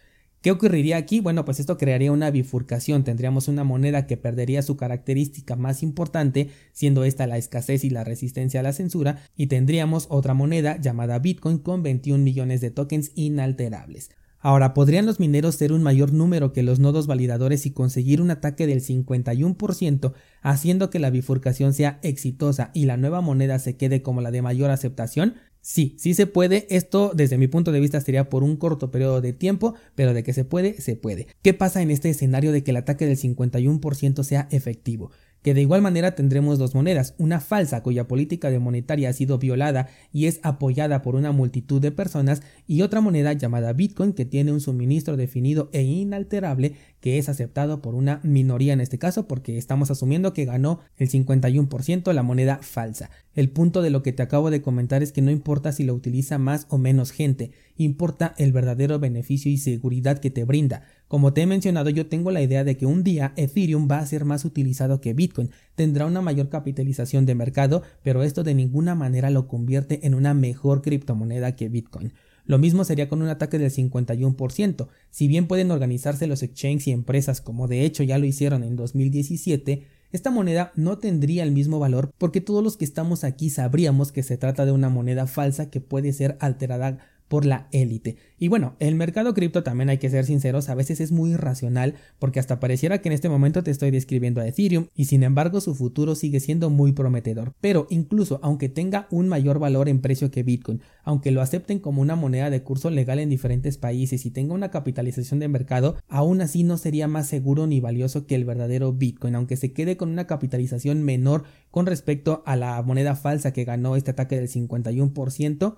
¿Qué 0.48 0.52
ocurriría 0.52 0.96
aquí? 0.96 1.20
Bueno, 1.20 1.44
pues 1.44 1.60
esto 1.60 1.78
crearía 1.78 2.14
una 2.14 2.32
bifurcación, 2.32 3.04
tendríamos 3.04 3.50
una 3.50 3.66
moneda 3.66 4.08
que 4.08 4.16
perdería 4.16 4.62
su 4.62 4.78
característica 4.78 5.58
más 5.58 5.84
importante, 5.84 6.52
siendo 6.72 7.04
esta 7.04 7.28
la 7.28 7.38
escasez 7.38 7.84
y 7.84 7.90
la 7.90 8.06
resistencia 8.06 8.62
a 8.62 8.64
la 8.64 8.72
censura, 8.72 9.20
y 9.36 9.48
tendríamos 9.48 10.08
otra 10.10 10.34
moneda 10.34 10.80
llamada 10.80 11.20
Bitcoin 11.20 11.58
con 11.58 11.84
21 11.84 12.24
millones 12.24 12.62
de 12.62 12.72
tokens 12.72 13.12
inalterables. 13.16 14.10
Ahora, 14.40 14.74
¿podrían 14.74 15.06
los 15.06 15.20
mineros 15.20 15.56
ser 15.56 15.74
un 15.74 15.84
mayor 15.84 16.14
número 16.14 16.54
que 16.54 16.64
los 16.64 16.80
nodos 16.80 17.08
validadores 17.08 17.66
y 17.66 17.72
conseguir 17.72 18.22
un 18.22 18.32
ataque 18.32 18.68
del 18.68 18.82
51%, 18.82 20.14
haciendo 20.42 20.90
que 20.90 21.00
la 21.00 21.10
bifurcación 21.10 21.74
sea 21.74 22.00
exitosa 22.04 22.72
y 22.74 22.86
la 22.86 22.96
nueva 22.96 23.20
moneda 23.20 23.60
se 23.60 23.76
quede 23.76 24.02
como 24.02 24.22
la 24.22 24.32
de 24.32 24.44
mayor 24.44 24.70
aceptación? 24.70 25.36
Sí, 25.70 25.98
sí 26.00 26.14
se 26.14 26.28
puede. 26.28 26.66
Esto 26.70 27.12
desde 27.14 27.38
mi 27.38 27.50
punto 27.50 27.74
de 27.74 27.82
vista 27.82 28.00
sería 28.00 28.30
por 28.30 28.42
un 28.42 28.56
corto 28.56 28.90
periodo 28.90 29.20
de 29.20 29.34
tiempo, 29.34 29.74
pero 29.96 30.14
de 30.14 30.24
que 30.24 30.32
se 30.32 30.46
puede, 30.46 30.80
se 30.80 30.96
puede. 30.96 31.28
¿Qué 31.42 31.54
pasa 31.54 31.82
en 31.82 31.92
este 31.92 32.10
escenario 32.10 32.54
de 32.54 32.64
que 32.64 32.72
el 32.72 32.78
ataque 32.78 33.06
del 33.06 33.18
51% 33.18 34.24
sea 34.24 34.48
efectivo? 34.50 35.12
Que 35.42 35.54
de 35.54 35.62
igual 35.62 35.82
manera 35.82 36.16
tendremos 36.16 36.60
dos 36.60 36.76
monedas, 36.76 37.16
una 37.18 37.40
falsa 37.40 37.82
cuya 37.84 38.08
política 38.08 38.50
de 38.50 38.60
monetaria 38.60 39.10
ha 39.10 39.14
sido 39.14 39.38
violada 39.38 39.88
y 40.12 40.26
es 40.26 40.40
apoyada 40.44 41.02
por 41.02 41.16
una 41.16 41.32
multitud 41.32 41.82
de 41.82 41.92
personas 41.92 42.42
y 42.68 42.82
otra 42.82 43.02
moneda 43.02 43.34
llamada 43.34 43.74
Bitcoin 43.74 44.14
que 44.14 44.26
tiene 44.26 44.52
un 44.52 44.62
suministro 44.62 45.18
definido 45.18 45.70
e 45.74 45.84
inalterable 45.84 46.76
que 47.00 47.18
es 47.18 47.30
aceptado 47.30 47.82
por 47.82 47.96
una 47.96 48.20
minoría 48.24 48.74
en 48.74 48.82
este 48.82 48.98
caso 48.98 49.28
porque 49.28 49.58
estamos 49.58 49.92
asumiendo 49.92 50.34
que 50.34 50.46
ganó 50.46 50.80
el 50.98 51.10
51% 51.10 52.12
la 52.14 52.24
moneda 52.24 52.60
falsa. 52.62 53.10
El 53.34 53.50
punto 53.50 53.82
de 53.82 53.92
lo 53.92 54.02
que 54.02 54.14
te 54.14 54.24
acabo 54.24 54.50
de 54.50 54.62
comentar 54.62 55.04
es 55.04 55.12
que 55.12 55.22
no 55.22 55.32
importa 55.32 55.72
si 55.72 55.84
lo 55.84 55.94
utiliza 55.94 56.38
más 56.40 56.66
o 56.70 56.78
menos 56.78 57.12
gente, 57.12 57.52
importa 57.78 58.34
el 58.38 58.52
verdadero 58.52 59.00
beneficio 59.00 59.52
y 59.52 59.58
seguridad 59.58 60.20
que 60.20 60.32
te 60.32 60.44
brinda. 60.44 60.84
Como 61.08 61.32
te 61.32 61.42
he 61.42 61.46
mencionado, 61.46 61.90
yo 61.90 62.08
tengo 62.08 62.32
la 62.32 62.42
idea 62.42 62.64
de 62.64 62.76
que 62.76 62.86
un 62.86 63.04
día 63.04 63.34
Ethereum 63.38 63.88
va 63.90 64.00
a 64.00 64.06
ser 64.06 64.26
más 64.26 64.44
utilizado 64.44 65.00
que 65.00 65.14
Bitcoin, 65.14 65.52
tendrá 65.76 66.06
una 66.06 66.22
mayor 66.22 66.50
capitalización 66.50 67.26
de 67.26 67.36
mercado, 67.36 67.82
pero 68.04 68.24
esto 68.24 68.44
de 68.44 68.54
ninguna 68.54 68.94
manera 68.94 69.30
lo 69.30 69.48
convierte 69.48 70.06
en 70.06 70.16
una 70.16 70.34
mejor 70.34 70.82
criptomoneda 70.82 71.56
que 71.56 71.70
Bitcoin. 71.70 72.12
Lo 72.46 72.58
mismo 72.58 72.84
sería 72.84 73.10
con 73.10 73.22
un 73.22 73.28
ataque 73.28 73.60
del 73.60 73.72
51%. 73.72 74.88
Si 75.10 75.28
bien 75.28 75.48
pueden 75.48 75.72
organizarse 75.72 76.28
los 76.28 76.44
exchanges 76.44 76.88
y 76.88 76.92
empresas 76.92 77.42
como 77.42 77.68
de 77.68 77.84
hecho 77.84 78.04
ya 78.04 78.18
lo 78.18 78.26
hicieron 78.26 78.64
en 78.64 78.76
2017, 78.76 79.86
esta 80.14 80.32
moneda 80.32 80.72
no 80.76 80.98
tendría 80.98 81.44
el 81.44 81.52
mismo 81.52 81.80
valor 81.80 82.12
porque 82.18 82.40
todos 82.40 82.64
los 82.64 82.78
que 82.78 82.86
estamos 82.86 83.26
aquí 83.26 83.50
sabríamos 83.50 84.14
que 84.14 84.24
se 84.24 84.38
trata 84.38 84.66
de 84.66 84.72
una 84.72 84.88
moneda 84.88 85.28
falsa 85.28 85.70
que 85.70 85.82
puede 85.82 86.14
ser 86.14 86.38
alterada 86.40 87.00
por 87.28 87.46
la 87.46 87.68
élite. 87.72 88.18
Y 88.40 88.48
bueno, 88.48 88.76
el 88.80 88.96
mercado 88.96 89.34
cripto 89.34 89.64
también 89.64 89.90
hay 89.90 89.98
que 89.98 90.10
ser 90.10 90.26
sinceros, 90.26 90.70
a 90.70 90.76
veces 90.76 91.00
es 91.00 91.12
muy 91.12 91.32
irracional 91.32 91.96
porque 92.20 92.40
hasta 92.40 92.60
pareciera 92.60 93.00
que 93.00 93.10
en 93.10 93.14
este 93.14 93.30
momento 93.30 93.64
te 93.64 93.72
estoy 93.72 93.92
describiendo 93.92 94.42
a 94.42 94.48
Ethereum 94.48 94.88
y 94.96 95.06
sin 95.06 95.24
embargo 95.24 95.62
su 95.62 95.76
futuro 95.76 96.16
sigue 96.16 96.40
siendo 96.40 96.70
muy 96.70 96.92
prometedor. 96.92 97.54
Pero 97.62 97.88
incluso 97.90 98.40
aunque 98.44 98.70
tenga 98.70 99.08
un 99.12 99.28
mayor 99.28 99.60
valor 99.60 99.90
en 99.90 100.02
precio 100.02 100.32
que 100.32 100.44
Bitcoin, 100.44 100.82
aunque 101.04 101.32
lo 101.32 101.42
acepten 101.42 101.80
como 101.80 102.02
una 102.02 102.16
moneda 102.16 102.50
de 102.50 102.64
curso 102.64 102.90
legal 102.90 103.20
en 103.20 103.30
diferentes 103.30 103.78
países 103.78 104.26
y 104.26 104.32
tenga 104.32 104.54
una 104.54 104.72
capitalización 104.72 105.40
de 105.40 105.48
mercado, 105.48 105.96
aún 106.08 106.42
así 106.42 106.64
no 106.64 106.78
sería 106.78 107.08
más 107.08 107.28
seguro 107.28 107.68
ni 107.68 107.80
valioso 107.80 108.26
que 108.26 108.36
el 108.36 108.46
verdadero 108.46 108.94
Bitcoin, 108.94 109.36
aunque 109.36 109.58
se 109.58 109.74
quede 109.74 109.98
con 109.98 110.10
una 110.10 110.28
capitalización 110.28 111.04
menor 111.04 111.44
con 111.72 111.86
respecto 111.86 112.44
a 112.46 112.56
la 112.56 112.82
moneda 112.82 113.16
falsa 113.16 113.54
que 113.54 113.66
ganó 113.66 113.96
este 113.96 114.12
ataque 114.12 114.36
del 114.36 114.50
51%, 114.50 115.76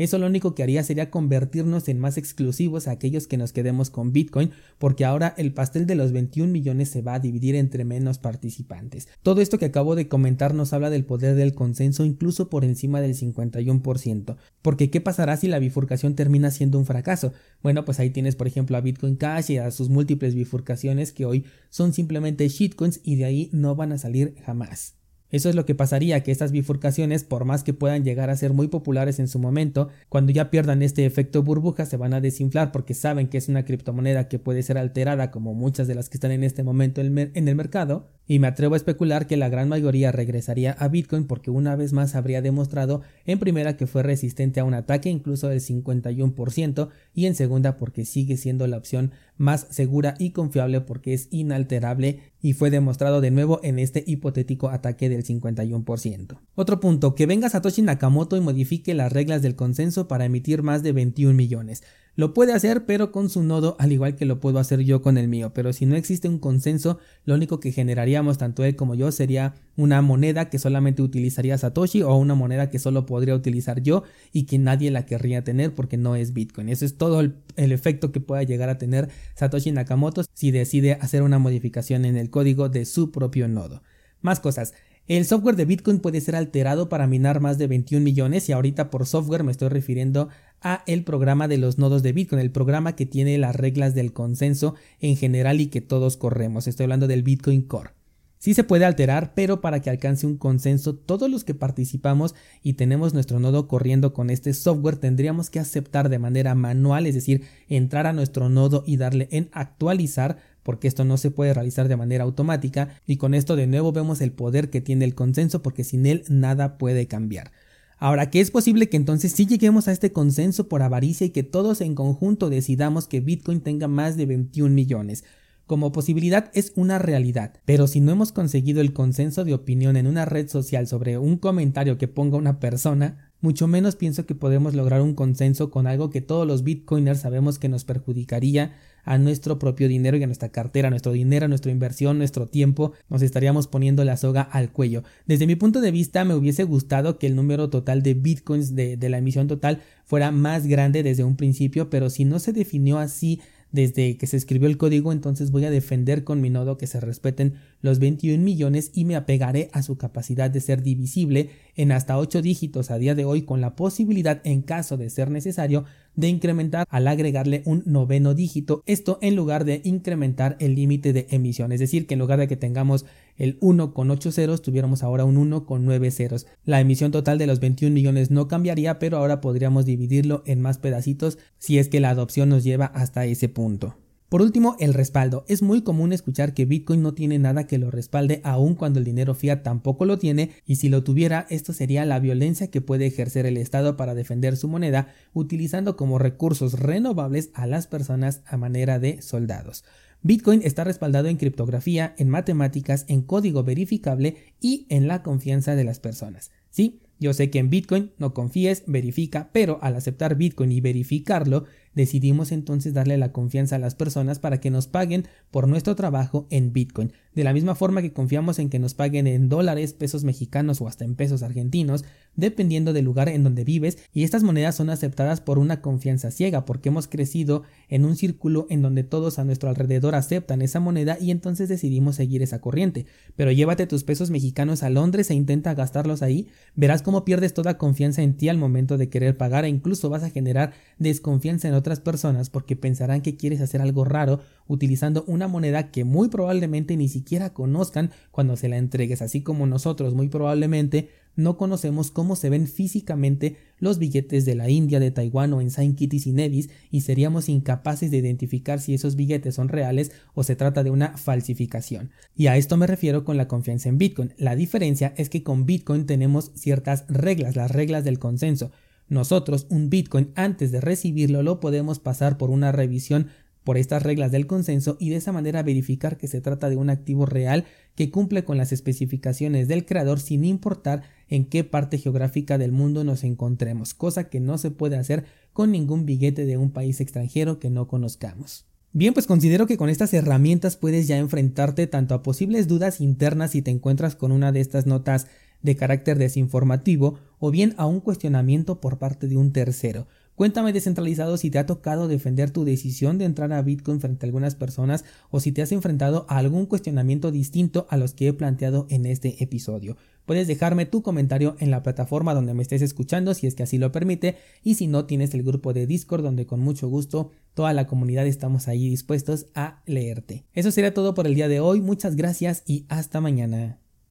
eso 0.00 0.16
lo 0.16 0.26
único 0.26 0.54
que 0.54 0.62
haría 0.62 0.82
sería 0.82 1.10
convertirnos 1.10 1.86
en 1.88 1.98
más 1.98 2.16
exclusivos 2.16 2.88
a 2.88 2.92
aquellos 2.92 3.26
que 3.26 3.36
nos 3.36 3.52
quedemos 3.52 3.90
con 3.90 4.14
Bitcoin, 4.14 4.50
porque 4.78 5.04
ahora 5.04 5.34
el 5.36 5.52
pastel 5.52 5.84
de 5.84 5.94
los 5.94 6.12
21 6.12 6.50
millones 6.50 6.88
se 6.88 7.02
va 7.02 7.12
a 7.12 7.18
dividir 7.18 7.54
entre 7.54 7.84
menos 7.84 8.16
participantes. 8.16 9.08
Todo 9.22 9.42
esto 9.42 9.58
que 9.58 9.66
acabo 9.66 9.96
de 9.96 10.08
comentar 10.08 10.54
nos 10.54 10.72
habla 10.72 10.88
del 10.88 11.04
poder 11.04 11.34
del 11.34 11.52
consenso 11.52 12.06
incluso 12.06 12.48
por 12.48 12.64
encima 12.64 13.02
del 13.02 13.14
51%. 13.14 14.36
Porque 14.62 14.88
¿qué 14.88 15.02
pasará 15.02 15.36
si 15.36 15.48
la 15.48 15.58
bifurcación 15.58 16.14
termina 16.14 16.50
siendo 16.50 16.78
un 16.78 16.86
fracaso? 16.86 17.34
Bueno, 17.62 17.84
pues 17.84 18.00
ahí 18.00 18.08
tienes 18.08 18.36
por 18.36 18.46
ejemplo 18.46 18.78
a 18.78 18.80
Bitcoin 18.80 19.16
Cash 19.16 19.50
y 19.50 19.58
a 19.58 19.70
sus 19.70 19.90
múltiples 19.90 20.34
bifurcaciones 20.34 21.12
que 21.12 21.26
hoy 21.26 21.44
son 21.68 21.92
simplemente 21.92 22.48
shitcoins 22.48 23.00
y 23.04 23.16
de 23.16 23.26
ahí 23.26 23.50
no 23.52 23.76
van 23.76 23.92
a 23.92 23.98
salir 23.98 24.34
jamás. 24.46 24.99
Eso 25.30 25.48
es 25.48 25.54
lo 25.54 25.64
que 25.66 25.74
pasaría, 25.74 26.22
que 26.22 26.32
estas 26.32 26.52
bifurcaciones, 26.52 27.24
por 27.24 27.44
más 27.44 27.62
que 27.62 27.74
puedan 27.74 28.04
llegar 28.04 28.30
a 28.30 28.36
ser 28.36 28.52
muy 28.52 28.68
populares 28.68 29.18
en 29.18 29.28
su 29.28 29.38
momento, 29.38 29.88
cuando 30.08 30.32
ya 30.32 30.50
pierdan 30.50 30.82
este 30.82 31.06
efecto 31.06 31.42
burbuja 31.42 31.86
se 31.86 31.96
van 31.96 32.14
a 32.14 32.20
desinflar 32.20 32.72
porque 32.72 32.94
saben 32.94 33.28
que 33.28 33.38
es 33.38 33.48
una 33.48 33.64
criptomoneda 33.64 34.28
que 34.28 34.38
puede 34.38 34.62
ser 34.62 34.78
alterada 34.78 35.30
como 35.30 35.54
muchas 35.54 35.86
de 35.86 35.94
las 35.94 36.08
que 36.08 36.16
están 36.16 36.32
en 36.32 36.44
este 36.44 36.62
momento 36.62 37.00
en 37.00 37.48
el 37.48 37.56
mercado, 37.56 38.08
y 38.30 38.38
me 38.38 38.46
atrevo 38.46 38.74
a 38.74 38.76
especular 38.76 39.26
que 39.26 39.36
la 39.36 39.48
gran 39.48 39.68
mayoría 39.68 40.12
regresaría 40.12 40.70
a 40.78 40.86
Bitcoin 40.86 41.26
porque 41.26 41.50
una 41.50 41.74
vez 41.74 41.92
más 41.92 42.14
habría 42.14 42.40
demostrado 42.40 43.02
en 43.26 43.40
primera 43.40 43.76
que 43.76 43.88
fue 43.88 44.04
resistente 44.04 44.60
a 44.60 44.64
un 44.64 44.74
ataque 44.74 45.10
incluso 45.10 45.48
del 45.48 45.60
51% 45.60 46.90
y 47.12 47.26
en 47.26 47.34
segunda 47.34 47.76
porque 47.76 48.04
sigue 48.04 48.36
siendo 48.36 48.68
la 48.68 48.76
opción 48.76 49.10
más 49.36 49.66
segura 49.70 50.14
y 50.20 50.30
confiable 50.30 50.80
porque 50.80 51.12
es 51.12 51.26
inalterable 51.32 52.20
y 52.42 52.54
fue 52.54 52.70
demostrado 52.70 53.20
de 53.20 53.30
nuevo 53.30 53.60
en 53.62 53.78
este 53.78 54.02
hipotético 54.06 54.70
ataque 54.70 55.08
del 55.08 55.24
51%. 55.24 56.38
Otro 56.54 56.80
punto, 56.80 57.14
que 57.14 57.26
venga 57.26 57.48
Satoshi 57.48 57.82
Nakamoto 57.82 58.36
y 58.36 58.40
modifique 58.40 58.94
las 58.94 59.12
reglas 59.12 59.42
del 59.42 59.56
consenso 59.56 60.08
para 60.08 60.24
emitir 60.24 60.62
más 60.62 60.82
de 60.82 60.92
21 60.92 61.34
millones. 61.34 61.82
Lo 62.16 62.34
puede 62.34 62.52
hacer, 62.52 62.84
pero 62.86 63.12
con 63.12 63.30
su 63.30 63.42
nodo, 63.42 63.76
al 63.78 63.92
igual 63.92 64.16
que 64.16 64.26
lo 64.26 64.40
puedo 64.40 64.58
hacer 64.58 64.80
yo 64.80 65.00
con 65.00 65.16
el 65.16 65.28
mío. 65.28 65.52
Pero 65.54 65.72
si 65.72 65.86
no 65.86 65.96
existe 65.96 66.28
un 66.28 66.38
consenso, 66.38 66.98
lo 67.24 67.34
único 67.34 67.60
que 67.60 67.72
generaríamos 67.72 68.36
tanto 68.36 68.64
él 68.64 68.76
como 68.76 68.94
yo 68.94 69.12
sería 69.12 69.54
una 69.76 70.02
moneda 70.02 70.50
que 70.50 70.58
solamente 70.58 71.02
utilizaría 71.02 71.56
Satoshi 71.56 72.02
o 72.02 72.14
una 72.16 72.34
moneda 72.34 72.68
que 72.68 72.78
solo 72.78 73.06
podría 73.06 73.34
utilizar 73.34 73.82
yo 73.82 74.02
y 74.32 74.44
que 74.44 74.58
nadie 74.58 74.90
la 74.90 75.06
querría 75.06 75.44
tener 75.44 75.74
porque 75.74 75.96
no 75.96 76.16
es 76.16 76.32
Bitcoin. 76.32 76.68
Eso 76.68 76.84
es 76.84 76.98
todo 76.98 77.20
el, 77.20 77.36
el 77.56 77.72
efecto 77.72 78.12
que 78.12 78.20
pueda 78.20 78.42
llegar 78.42 78.68
a 78.68 78.78
tener 78.78 79.08
Satoshi 79.36 79.72
Nakamoto 79.72 80.22
si 80.34 80.50
decide 80.50 80.94
hacer 80.94 81.22
una 81.22 81.38
modificación 81.38 82.04
en 82.04 82.16
el 82.16 82.30
código 82.30 82.68
de 82.68 82.84
su 82.84 83.12
propio 83.12 83.48
nodo. 83.48 83.82
Más 84.20 84.40
cosas. 84.40 84.74
El 85.10 85.24
software 85.24 85.56
de 85.56 85.64
Bitcoin 85.64 85.98
puede 85.98 86.20
ser 86.20 86.36
alterado 86.36 86.88
para 86.88 87.08
minar 87.08 87.40
más 87.40 87.58
de 87.58 87.66
21 87.66 88.04
millones 88.04 88.48
y 88.48 88.52
ahorita 88.52 88.90
por 88.90 89.08
software 89.08 89.42
me 89.42 89.50
estoy 89.50 89.68
refiriendo 89.68 90.28
a 90.60 90.84
el 90.86 91.02
programa 91.02 91.48
de 91.48 91.58
los 91.58 91.78
nodos 91.78 92.04
de 92.04 92.12
Bitcoin, 92.12 92.40
el 92.40 92.52
programa 92.52 92.94
que 92.94 93.06
tiene 93.06 93.36
las 93.36 93.56
reglas 93.56 93.96
del 93.96 94.12
consenso 94.12 94.76
en 95.00 95.16
general 95.16 95.60
y 95.60 95.66
que 95.66 95.80
todos 95.80 96.16
corremos. 96.16 96.68
Estoy 96.68 96.84
hablando 96.84 97.08
del 97.08 97.24
Bitcoin 97.24 97.62
Core. 97.62 97.90
Sí 98.38 98.54
se 98.54 98.62
puede 98.62 98.84
alterar, 98.84 99.34
pero 99.34 99.60
para 99.60 99.80
que 99.80 99.90
alcance 99.90 100.28
un 100.28 100.36
consenso, 100.36 100.94
todos 100.94 101.28
los 101.28 101.42
que 101.42 101.54
participamos 101.54 102.36
y 102.62 102.74
tenemos 102.74 103.12
nuestro 103.12 103.40
nodo 103.40 103.66
corriendo 103.66 104.14
con 104.14 104.30
este 104.30 104.54
software 104.54 104.96
tendríamos 104.96 105.50
que 105.50 105.58
aceptar 105.58 106.08
de 106.08 106.20
manera 106.20 106.54
manual, 106.54 107.06
es 107.06 107.16
decir, 107.16 107.42
entrar 107.68 108.06
a 108.06 108.12
nuestro 108.12 108.48
nodo 108.48 108.84
y 108.86 108.96
darle 108.96 109.26
en 109.32 109.50
actualizar 109.52 110.38
porque 110.70 110.86
esto 110.86 111.04
no 111.04 111.16
se 111.16 111.32
puede 111.32 111.52
realizar 111.52 111.88
de 111.88 111.96
manera 111.96 112.22
automática 112.22 112.90
y 113.04 113.16
con 113.16 113.34
esto 113.34 113.56
de 113.56 113.66
nuevo 113.66 113.90
vemos 113.90 114.20
el 114.20 114.30
poder 114.30 114.70
que 114.70 114.80
tiene 114.80 115.04
el 115.04 115.16
consenso 115.16 115.62
porque 115.62 115.82
sin 115.82 116.06
él 116.06 116.22
nada 116.28 116.78
puede 116.78 117.08
cambiar. 117.08 117.50
Ahora, 117.98 118.30
que 118.30 118.38
es 118.38 118.52
posible 118.52 118.88
que 118.88 118.96
entonces 118.96 119.32
sí 119.32 119.46
lleguemos 119.46 119.88
a 119.88 119.90
este 119.90 120.12
consenso 120.12 120.68
por 120.68 120.82
avaricia 120.82 121.26
y 121.26 121.30
que 121.30 121.42
todos 121.42 121.80
en 121.80 121.96
conjunto 121.96 122.50
decidamos 122.50 123.08
que 123.08 123.18
Bitcoin 123.18 123.62
tenga 123.62 123.88
más 123.88 124.16
de 124.16 124.26
21 124.26 124.72
millones. 124.72 125.24
Como 125.66 125.90
posibilidad 125.90 126.52
es 126.54 126.72
una 126.76 127.00
realidad, 127.00 127.54
pero 127.64 127.88
si 127.88 128.00
no 128.00 128.12
hemos 128.12 128.30
conseguido 128.30 128.80
el 128.80 128.92
consenso 128.92 129.42
de 129.42 129.54
opinión 129.54 129.96
en 129.96 130.06
una 130.06 130.24
red 130.24 130.48
social 130.48 130.86
sobre 130.86 131.18
un 131.18 131.36
comentario 131.36 131.98
que 131.98 132.06
ponga 132.06 132.36
una 132.36 132.60
persona, 132.60 133.32
mucho 133.40 133.66
menos 133.66 133.96
pienso 133.96 134.24
que 134.24 134.36
podemos 134.36 134.74
lograr 134.74 135.00
un 135.00 135.16
consenso 135.16 135.72
con 135.72 135.88
algo 135.88 136.10
que 136.10 136.20
todos 136.20 136.46
los 136.46 136.62
bitcoiners 136.62 137.22
sabemos 137.22 137.58
que 137.58 137.68
nos 137.68 137.82
perjudicaría 137.82 138.76
a 139.04 139.18
nuestro 139.18 139.58
propio 139.58 139.88
dinero 139.88 140.16
y 140.16 140.22
a 140.22 140.26
nuestra 140.26 140.50
cartera, 140.50 140.90
nuestro 140.90 141.12
dinero, 141.12 141.48
nuestra 141.48 141.72
inversión, 141.72 142.18
nuestro 142.18 142.46
tiempo, 142.46 142.92
nos 143.08 143.22
estaríamos 143.22 143.66
poniendo 143.66 144.04
la 144.04 144.16
soga 144.16 144.42
al 144.42 144.70
cuello. 144.72 145.02
Desde 145.26 145.46
mi 145.46 145.56
punto 145.56 145.80
de 145.80 145.90
vista 145.90 146.24
me 146.24 146.34
hubiese 146.34 146.64
gustado 146.64 147.18
que 147.18 147.26
el 147.26 147.36
número 147.36 147.70
total 147.70 148.02
de 148.02 148.14
bitcoins 148.14 148.74
de, 148.74 148.96
de 148.96 149.08
la 149.08 149.18
emisión 149.18 149.48
total 149.48 149.82
fuera 150.04 150.30
más 150.30 150.66
grande 150.66 151.02
desde 151.02 151.24
un 151.24 151.36
principio, 151.36 151.90
pero 151.90 152.10
si 152.10 152.24
no 152.24 152.38
se 152.38 152.52
definió 152.52 152.98
así 152.98 153.40
desde 153.72 154.16
que 154.16 154.26
se 154.26 154.36
escribió 154.36 154.68
el 154.68 154.76
código, 154.76 155.12
entonces 155.12 155.50
voy 155.50 155.64
a 155.64 155.70
defender 155.70 156.24
con 156.24 156.40
mi 156.40 156.50
nodo 156.50 156.76
que 156.76 156.86
se 156.86 157.00
respeten 157.00 157.54
los 157.80 157.98
21 157.98 158.42
millones 158.42 158.90
y 158.94 159.04
me 159.04 159.16
apegaré 159.16 159.70
a 159.72 159.82
su 159.82 159.96
capacidad 159.96 160.50
de 160.50 160.60
ser 160.60 160.82
divisible 160.82 161.50
en 161.76 161.92
hasta 161.92 162.18
8 162.18 162.42
dígitos 162.42 162.90
a 162.90 162.98
día 162.98 163.14
de 163.14 163.24
hoy 163.24 163.42
con 163.42 163.60
la 163.60 163.76
posibilidad 163.76 164.40
en 164.44 164.62
caso 164.62 164.96
de 164.96 165.10
ser 165.10 165.30
necesario 165.30 165.84
de 166.16 166.28
incrementar 166.28 166.86
al 166.90 167.08
agregarle 167.08 167.62
un 167.64 167.82
noveno 167.86 168.34
dígito, 168.34 168.82
esto 168.86 169.18
en 169.22 169.36
lugar 169.36 169.64
de 169.64 169.80
incrementar 169.84 170.56
el 170.60 170.74
límite 170.74 171.12
de 171.12 171.26
emisión, 171.30 171.72
es 171.72 171.80
decir, 171.80 172.06
que 172.06 172.14
en 172.14 172.20
lugar 172.20 172.38
de 172.38 172.48
que 172.48 172.56
tengamos 172.56 173.06
el 173.36 173.56
1 173.60 173.94
con 173.94 174.10
8 174.10 174.32
ceros, 174.32 174.60
tuviéramos 174.60 175.02
ahora 175.02 175.24
un 175.24 175.36
1 175.36 175.64
con 175.64 175.84
9 175.84 176.10
ceros. 176.10 176.46
La 176.64 176.80
emisión 176.80 177.10
total 177.10 177.38
de 177.38 177.46
los 177.46 177.60
21 177.60 177.94
millones 177.94 178.30
no 178.30 178.48
cambiaría, 178.48 178.98
pero 178.98 179.16
ahora 179.16 179.40
podríamos 179.40 179.86
dividirlo 179.86 180.42
en 180.46 180.60
más 180.60 180.78
pedacitos 180.78 181.38
si 181.58 181.78
es 181.78 181.88
que 181.88 182.00
la 182.00 182.10
adopción 182.10 182.50
nos 182.50 182.64
lleva 182.64 182.86
hasta 182.86 183.24
ese 183.24 183.48
punto. 183.48 183.96
Por 184.30 184.42
último, 184.42 184.76
el 184.78 184.94
respaldo. 184.94 185.44
Es 185.48 185.60
muy 185.60 185.82
común 185.82 186.12
escuchar 186.12 186.54
que 186.54 186.64
Bitcoin 186.64 187.02
no 187.02 187.14
tiene 187.14 187.40
nada 187.40 187.66
que 187.66 187.78
lo 187.78 187.90
respalde 187.90 188.40
aun 188.44 188.76
cuando 188.76 189.00
el 189.00 189.04
dinero 189.04 189.34
fiat 189.34 189.64
tampoco 189.64 190.04
lo 190.04 190.20
tiene 190.20 190.52
y 190.64 190.76
si 190.76 190.88
lo 190.88 191.02
tuviera 191.02 191.48
esto 191.50 191.72
sería 191.72 192.04
la 192.04 192.20
violencia 192.20 192.70
que 192.70 192.80
puede 192.80 193.06
ejercer 193.06 193.44
el 193.44 193.56
Estado 193.56 193.96
para 193.96 194.14
defender 194.14 194.56
su 194.56 194.68
moneda 194.68 195.08
utilizando 195.34 195.96
como 195.96 196.20
recursos 196.20 196.78
renovables 196.78 197.50
a 197.54 197.66
las 197.66 197.88
personas 197.88 198.42
a 198.46 198.56
manera 198.56 199.00
de 199.00 199.20
soldados. 199.20 199.82
Bitcoin 200.22 200.60
está 200.62 200.84
respaldado 200.84 201.26
en 201.26 201.36
criptografía, 201.36 202.14
en 202.16 202.28
matemáticas, 202.28 203.06
en 203.08 203.22
código 203.22 203.64
verificable 203.64 204.36
y 204.60 204.86
en 204.90 205.08
la 205.08 205.24
confianza 205.24 205.74
de 205.74 205.82
las 205.82 205.98
personas. 205.98 206.52
Sí, 206.70 207.00
yo 207.18 207.34
sé 207.34 207.50
que 207.50 207.58
en 207.58 207.68
Bitcoin 207.68 208.12
no 208.18 208.32
confíes, 208.32 208.84
verifica, 208.86 209.50
pero 209.52 209.78
al 209.82 209.96
aceptar 209.96 210.36
Bitcoin 210.36 210.72
y 210.72 210.80
verificarlo, 210.80 211.64
decidimos 211.94 212.52
entonces 212.52 212.94
darle 212.94 213.18
la 213.18 213.32
confianza 213.32 213.76
a 213.76 213.80
las 213.80 213.94
personas 213.94 214.38
para 214.38 214.60
que 214.60 214.70
nos 214.70 214.86
paguen 214.86 215.26
por 215.50 215.68
nuestro 215.68 215.96
trabajo 215.96 216.46
en 216.50 216.72
Bitcoin. 216.72 217.12
De 217.34 217.44
la 217.44 217.52
misma 217.52 217.76
forma 217.76 218.02
que 218.02 218.12
confiamos 218.12 218.58
en 218.58 218.70
que 218.70 218.80
nos 218.80 218.94
paguen 218.94 219.28
en 219.28 219.48
dólares, 219.48 219.92
pesos 219.92 220.24
mexicanos 220.24 220.80
o 220.80 220.88
hasta 220.88 221.04
en 221.04 221.14
pesos 221.14 221.44
argentinos, 221.44 222.04
dependiendo 222.34 222.92
del 222.92 223.04
lugar 223.04 223.28
en 223.28 223.44
donde 223.44 223.62
vives, 223.62 223.98
y 224.12 224.24
estas 224.24 224.42
monedas 224.42 224.74
son 224.74 224.90
aceptadas 224.90 225.40
por 225.40 225.60
una 225.60 225.80
confianza 225.80 226.32
ciega, 226.32 226.64
porque 226.64 226.88
hemos 226.88 227.06
crecido 227.06 227.62
en 227.88 228.04
un 228.04 228.16
círculo 228.16 228.66
en 228.68 228.82
donde 228.82 229.04
todos 229.04 229.38
a 229.38 229.44
nuestro 229.44 229.68
alrededor 229.68 230.16
aceptan 230.16 230.60
esa 230.60 230.80
moneda 230.80 231.18
y 231.20 231.30
entonces 231.30 231.68
decidimos 231.68 232.16
seguir 232.16 232.42
esa 232.42 232.60
corriente. 232.60 233.06
Pero 233.36 233.52
llévate 233.52 233.86
tus 233.86 234.02
pesos 234.02 234.30
mexicanos 234.30 234.82
a 234.82 234.90
Londres 234.90 235.30
e 235.30 235.34
intenta 235.34 235.74
gastarlos 235.74 236.22
ahí, 236.22 236.48
verás 236.74 237.02
cómo 237.02 237.24
pierdes 237.24 237.54
toda 237.54 237.78
confianza 237.78 238.22
en 238.22 238.36
ti 238.36 238.48
al 238.48 238.58
momento 238.58 238.98
de 238.98 239.08
querer 239.08 239.36
pagar 239.36 239.64
e 239.64 239.68
incluso 239.68 240.10
vas 240.10 240.24
a 240.24 240.30
generar 240.30 240.72
desconfianza 240.98 241.68
en 241.68 241.74
otras 241.74 242.00
personas 242.00 242.50
porque 242.50 242.74
pensarán 242.74 243.22
que 243.22 243.36
quieres 243.36 243.60
hacer 243.60 243.80
algo 243.80 244.04
raro 244.04 244.40
utilizando 244.66 245.24
una 245.26 245.46
moneda 245.48 245.90
que 245.90 246.04
muy 246.04 246.28
probablemente 246.28 246.96
ni 246.96 247.08
siquiera 247.08 247.19
conozcan 247.52 248.10
cuando 248.30 248.56
se 248.56 248.68
la 248.68 248.76
entregues, 248.76 249.22
así 249.22 249.42
como 249.42 249.66
nosotros 249.66 250.14
muy 250.14 250.28
probablemente 250.28 251.08
no 251.36 251.56
conocemos 251.56 252.10
cómo 252.10 252.36
se 252.36 252.50
ven 252.50 252.66
físicamente 252.66 253.56
los 253.78 253.98
billetes 253.98 254.44
de 254.44 254.54
la 254.54 254.68
India, 254.68 255.00
de 255.00 255.10
Taiwán 255.10 255.52
o 255.52 255.60
en 255.60 255.70
Saint 255.70 255.96
Kitts 255.96 256.26
y 256.26 256.32
Nevis 256.32 256.70
y 256.90 257.02
seríamos 257.02 257.48
incapaces 257.48 258.10
de 258.10 258.18
identificar 258.18 258.80
si 258.80 258.94
esos 258.94 259.16
billetes 259.16 259.54
son 259.54 259.68
reales 259.68 260.12
o 260.34 260.42
se 260.42 260.56
trata 260.56 260.82
de 260.82 260.90
una 260.90 261.16
falsificación. 261.16 262.10
Y 262.34 262.48
a 262.48 262.56
esto 262.56 262.76
me 262.76 262.86
refiero 262.86 263.24
con 263.24 263.36
la 263.36 263.48
confianza 263.48 263.88
en 263.88 263.98
Bitcoin. 263.98 264.34
La 264.36 264.56
diferencia 264.56 265.14
es 265.16 265.30
que 265.30 265.42
con 265.42 265.66
Bitcoin 265.66 266.06
tenemos 266.06 266.52
ciertas 266.54 267.04
reglas, 267.08 267.56
las 267.56 267.70
reglas 267.70 268.04
del 268.04 268.18
consenso. 268.18 268.70
Nosotros 269.08 269.66
un 269.70 269.90
Bitcoin 269.90 270.30
antes 270.34 270.72
de 270.72 270.80
recibirlo 270.80 271.42
lo 271.42 271.58
podemos 271.58 271.98
pasar 271.98 272.38
por 272.38 272.50
una 272.50 272.70
revisión 272.70 273.28
por 273.64 273.76
estas 273.76 274.02
reglas 274.02 274.32
del 274.32 274.46
consenso 274.46 274.96
y 274.98 275.10
de 275.10 275.16
esa 275.16 275.32
manera 275.32 275.62
verificar 275.62 276.16
que 276.16 276.28
se 276.28 276.40
trata 276.40 276.70
de 276.70 276.76
un 276.76 276.90
activo 276.90 277.26
real 277.26 277.64
que 277.94 278.10
cumple 278.10 278.44
con 278.44 278.56
las 278.56 278.72
especificaciones 278.72 279.68
del 279.68 279.84
creador 279.84 280.20
sin 280.20 280.44
importar 280.44 281.02
en 281.28 281.44
qué 281.44 281.64
parte 281.64 281.98
geográfica 281.98 282.58
del 282.58 282.72
mundo 282.72 283.04
nos 283.04 283.24
encontremos, 283.24 283.94
cosa 283.94 284.28
que 284.28 284.40
no 284.40 284.58
se 284.58 284.70
puede 284.70 284.96
hacer 284.96 285.24
con 285.52 285.70
ningún 285.70 286.06
billete 286.06 286.46
de 286.46 286.56
un 286.56 286.70
país 286.70 287.00
extranjero 287.00 287.58
que 287.58 287.70
no 287.70 287.86
conozcamos. 287.88 288.66
Bien, 288.92 289.14
pues 289.14 289.28
considero 289.28 289.68
que 289.68 289.76
con 289.76 289.88
estas 289.88 290.12
herramientas 290.14 290.76
puedes 290.76 291.06
ya 291.06 291.16
enfrentarte 291.16 291.86
tanto 291.86 292.14
a 292.14 292.22
posibles 292.24 292.66
dudas 292.66 293.00
internas 293.00 293.52
si 293.52 293.62
te 293.62 293.70
encuentras 293.70 294.16
con 294.16 294.32
una 294.32 294.50
de 294.50 294.60
estas 294.60 294.86
notas 294.86 295.28
de 295.62 295.76
carácter 295.76 296.18
desinformativo 296.18 297.18
o 297.38 297.50
bien 297.52 297.74
a 297.76 297.86
un 297.86 298.00
cuestionamiento 298.00 298.80
por 298.80 298.98
parte 298.98 299.28
de 299.28 299.36
un 299.36 299.52
tercero. 299.52 300.08
Cuéntame 300.40 300.72
descentralizado 300.72 301.36
si 301.36 301.50
te 301.50 301.58
ha 301.58 301.66
tocado 301.66 302.08
defender 302.08 302.50
tu 302.50 302.64
decisión 302.64 303.18
de 303.18 303.26
entrar 303.26 303.52
a 303.52 303.60
Bitcoin 303.60 304.00
frente 304.00 304.24
a 304.24 304.26
algunas 304.26 304.54
personas 304.54 305.04
o 305.28 305.38
si 305.38 305.52
te 305.52 305.60
has 305.60 305.70
enfrentado 305.70 306.24
a 306.30 306.38
algún 306.38 306.64
cuestionamiento 306.64 307.30
distinto 307.30 307.86
a 307.90 307.98
los 307.98 308.14
que 308.14 308.28
he 308.28 308.32
planteado 308.32 308.86
en 308.88 309.04
este 309.04 309.44
episodio. 309.44 309.98
Puedes 310.24 310.48
dejarme 310.48 310.86
tu 310.86 311.02
comentario 311.02 311.56
en 311.58 311.70
la 311.70 311.82
plataforma 311.82 312.32
donde 312.32 312.54
me 312.54 312.62
estés 312.62 312.80
escuchando 312.80 313.34
si 313.34 313.48
es 313.48 313.54
que 313.54 313.64
así 313.64 313.76
lo 313.76 313.92
permite 313.92 314.38
y 314.64 314.76
si 314.76 314.86
no 314.86 315.04
tienes 315.04 315.34
el 315.34 315.42
grupo 315.42 315.74
de 315.74 315.86
Discord 315.86 316.22
donde 316.22 316.46
con 316.46 316.60
mucho 316.60 316.88
gusto 316.88 317.32
toda 317.52 317.74
la 317.74 317.86
comunidad 317.86 318.26
estamos 318.26 318.66
ahí 318.66 318.88
dispuestos 318.88 319.48
a 319.54 319.82
leerte. 319.84 320.46
Eso 320.54 320.70
sería 320.70 320.94
todo 320.94 321.12
por 321.12 321.26
el 321.26 321.34
día 321.34 321.48
de 321.48 321.60
hoy, 321.60 321.82
muchas 321.82 322.16
gracias 322.16 322.62
y 322.64 322.86
hasta 322.88 323.20
mañana. 323.20 323.78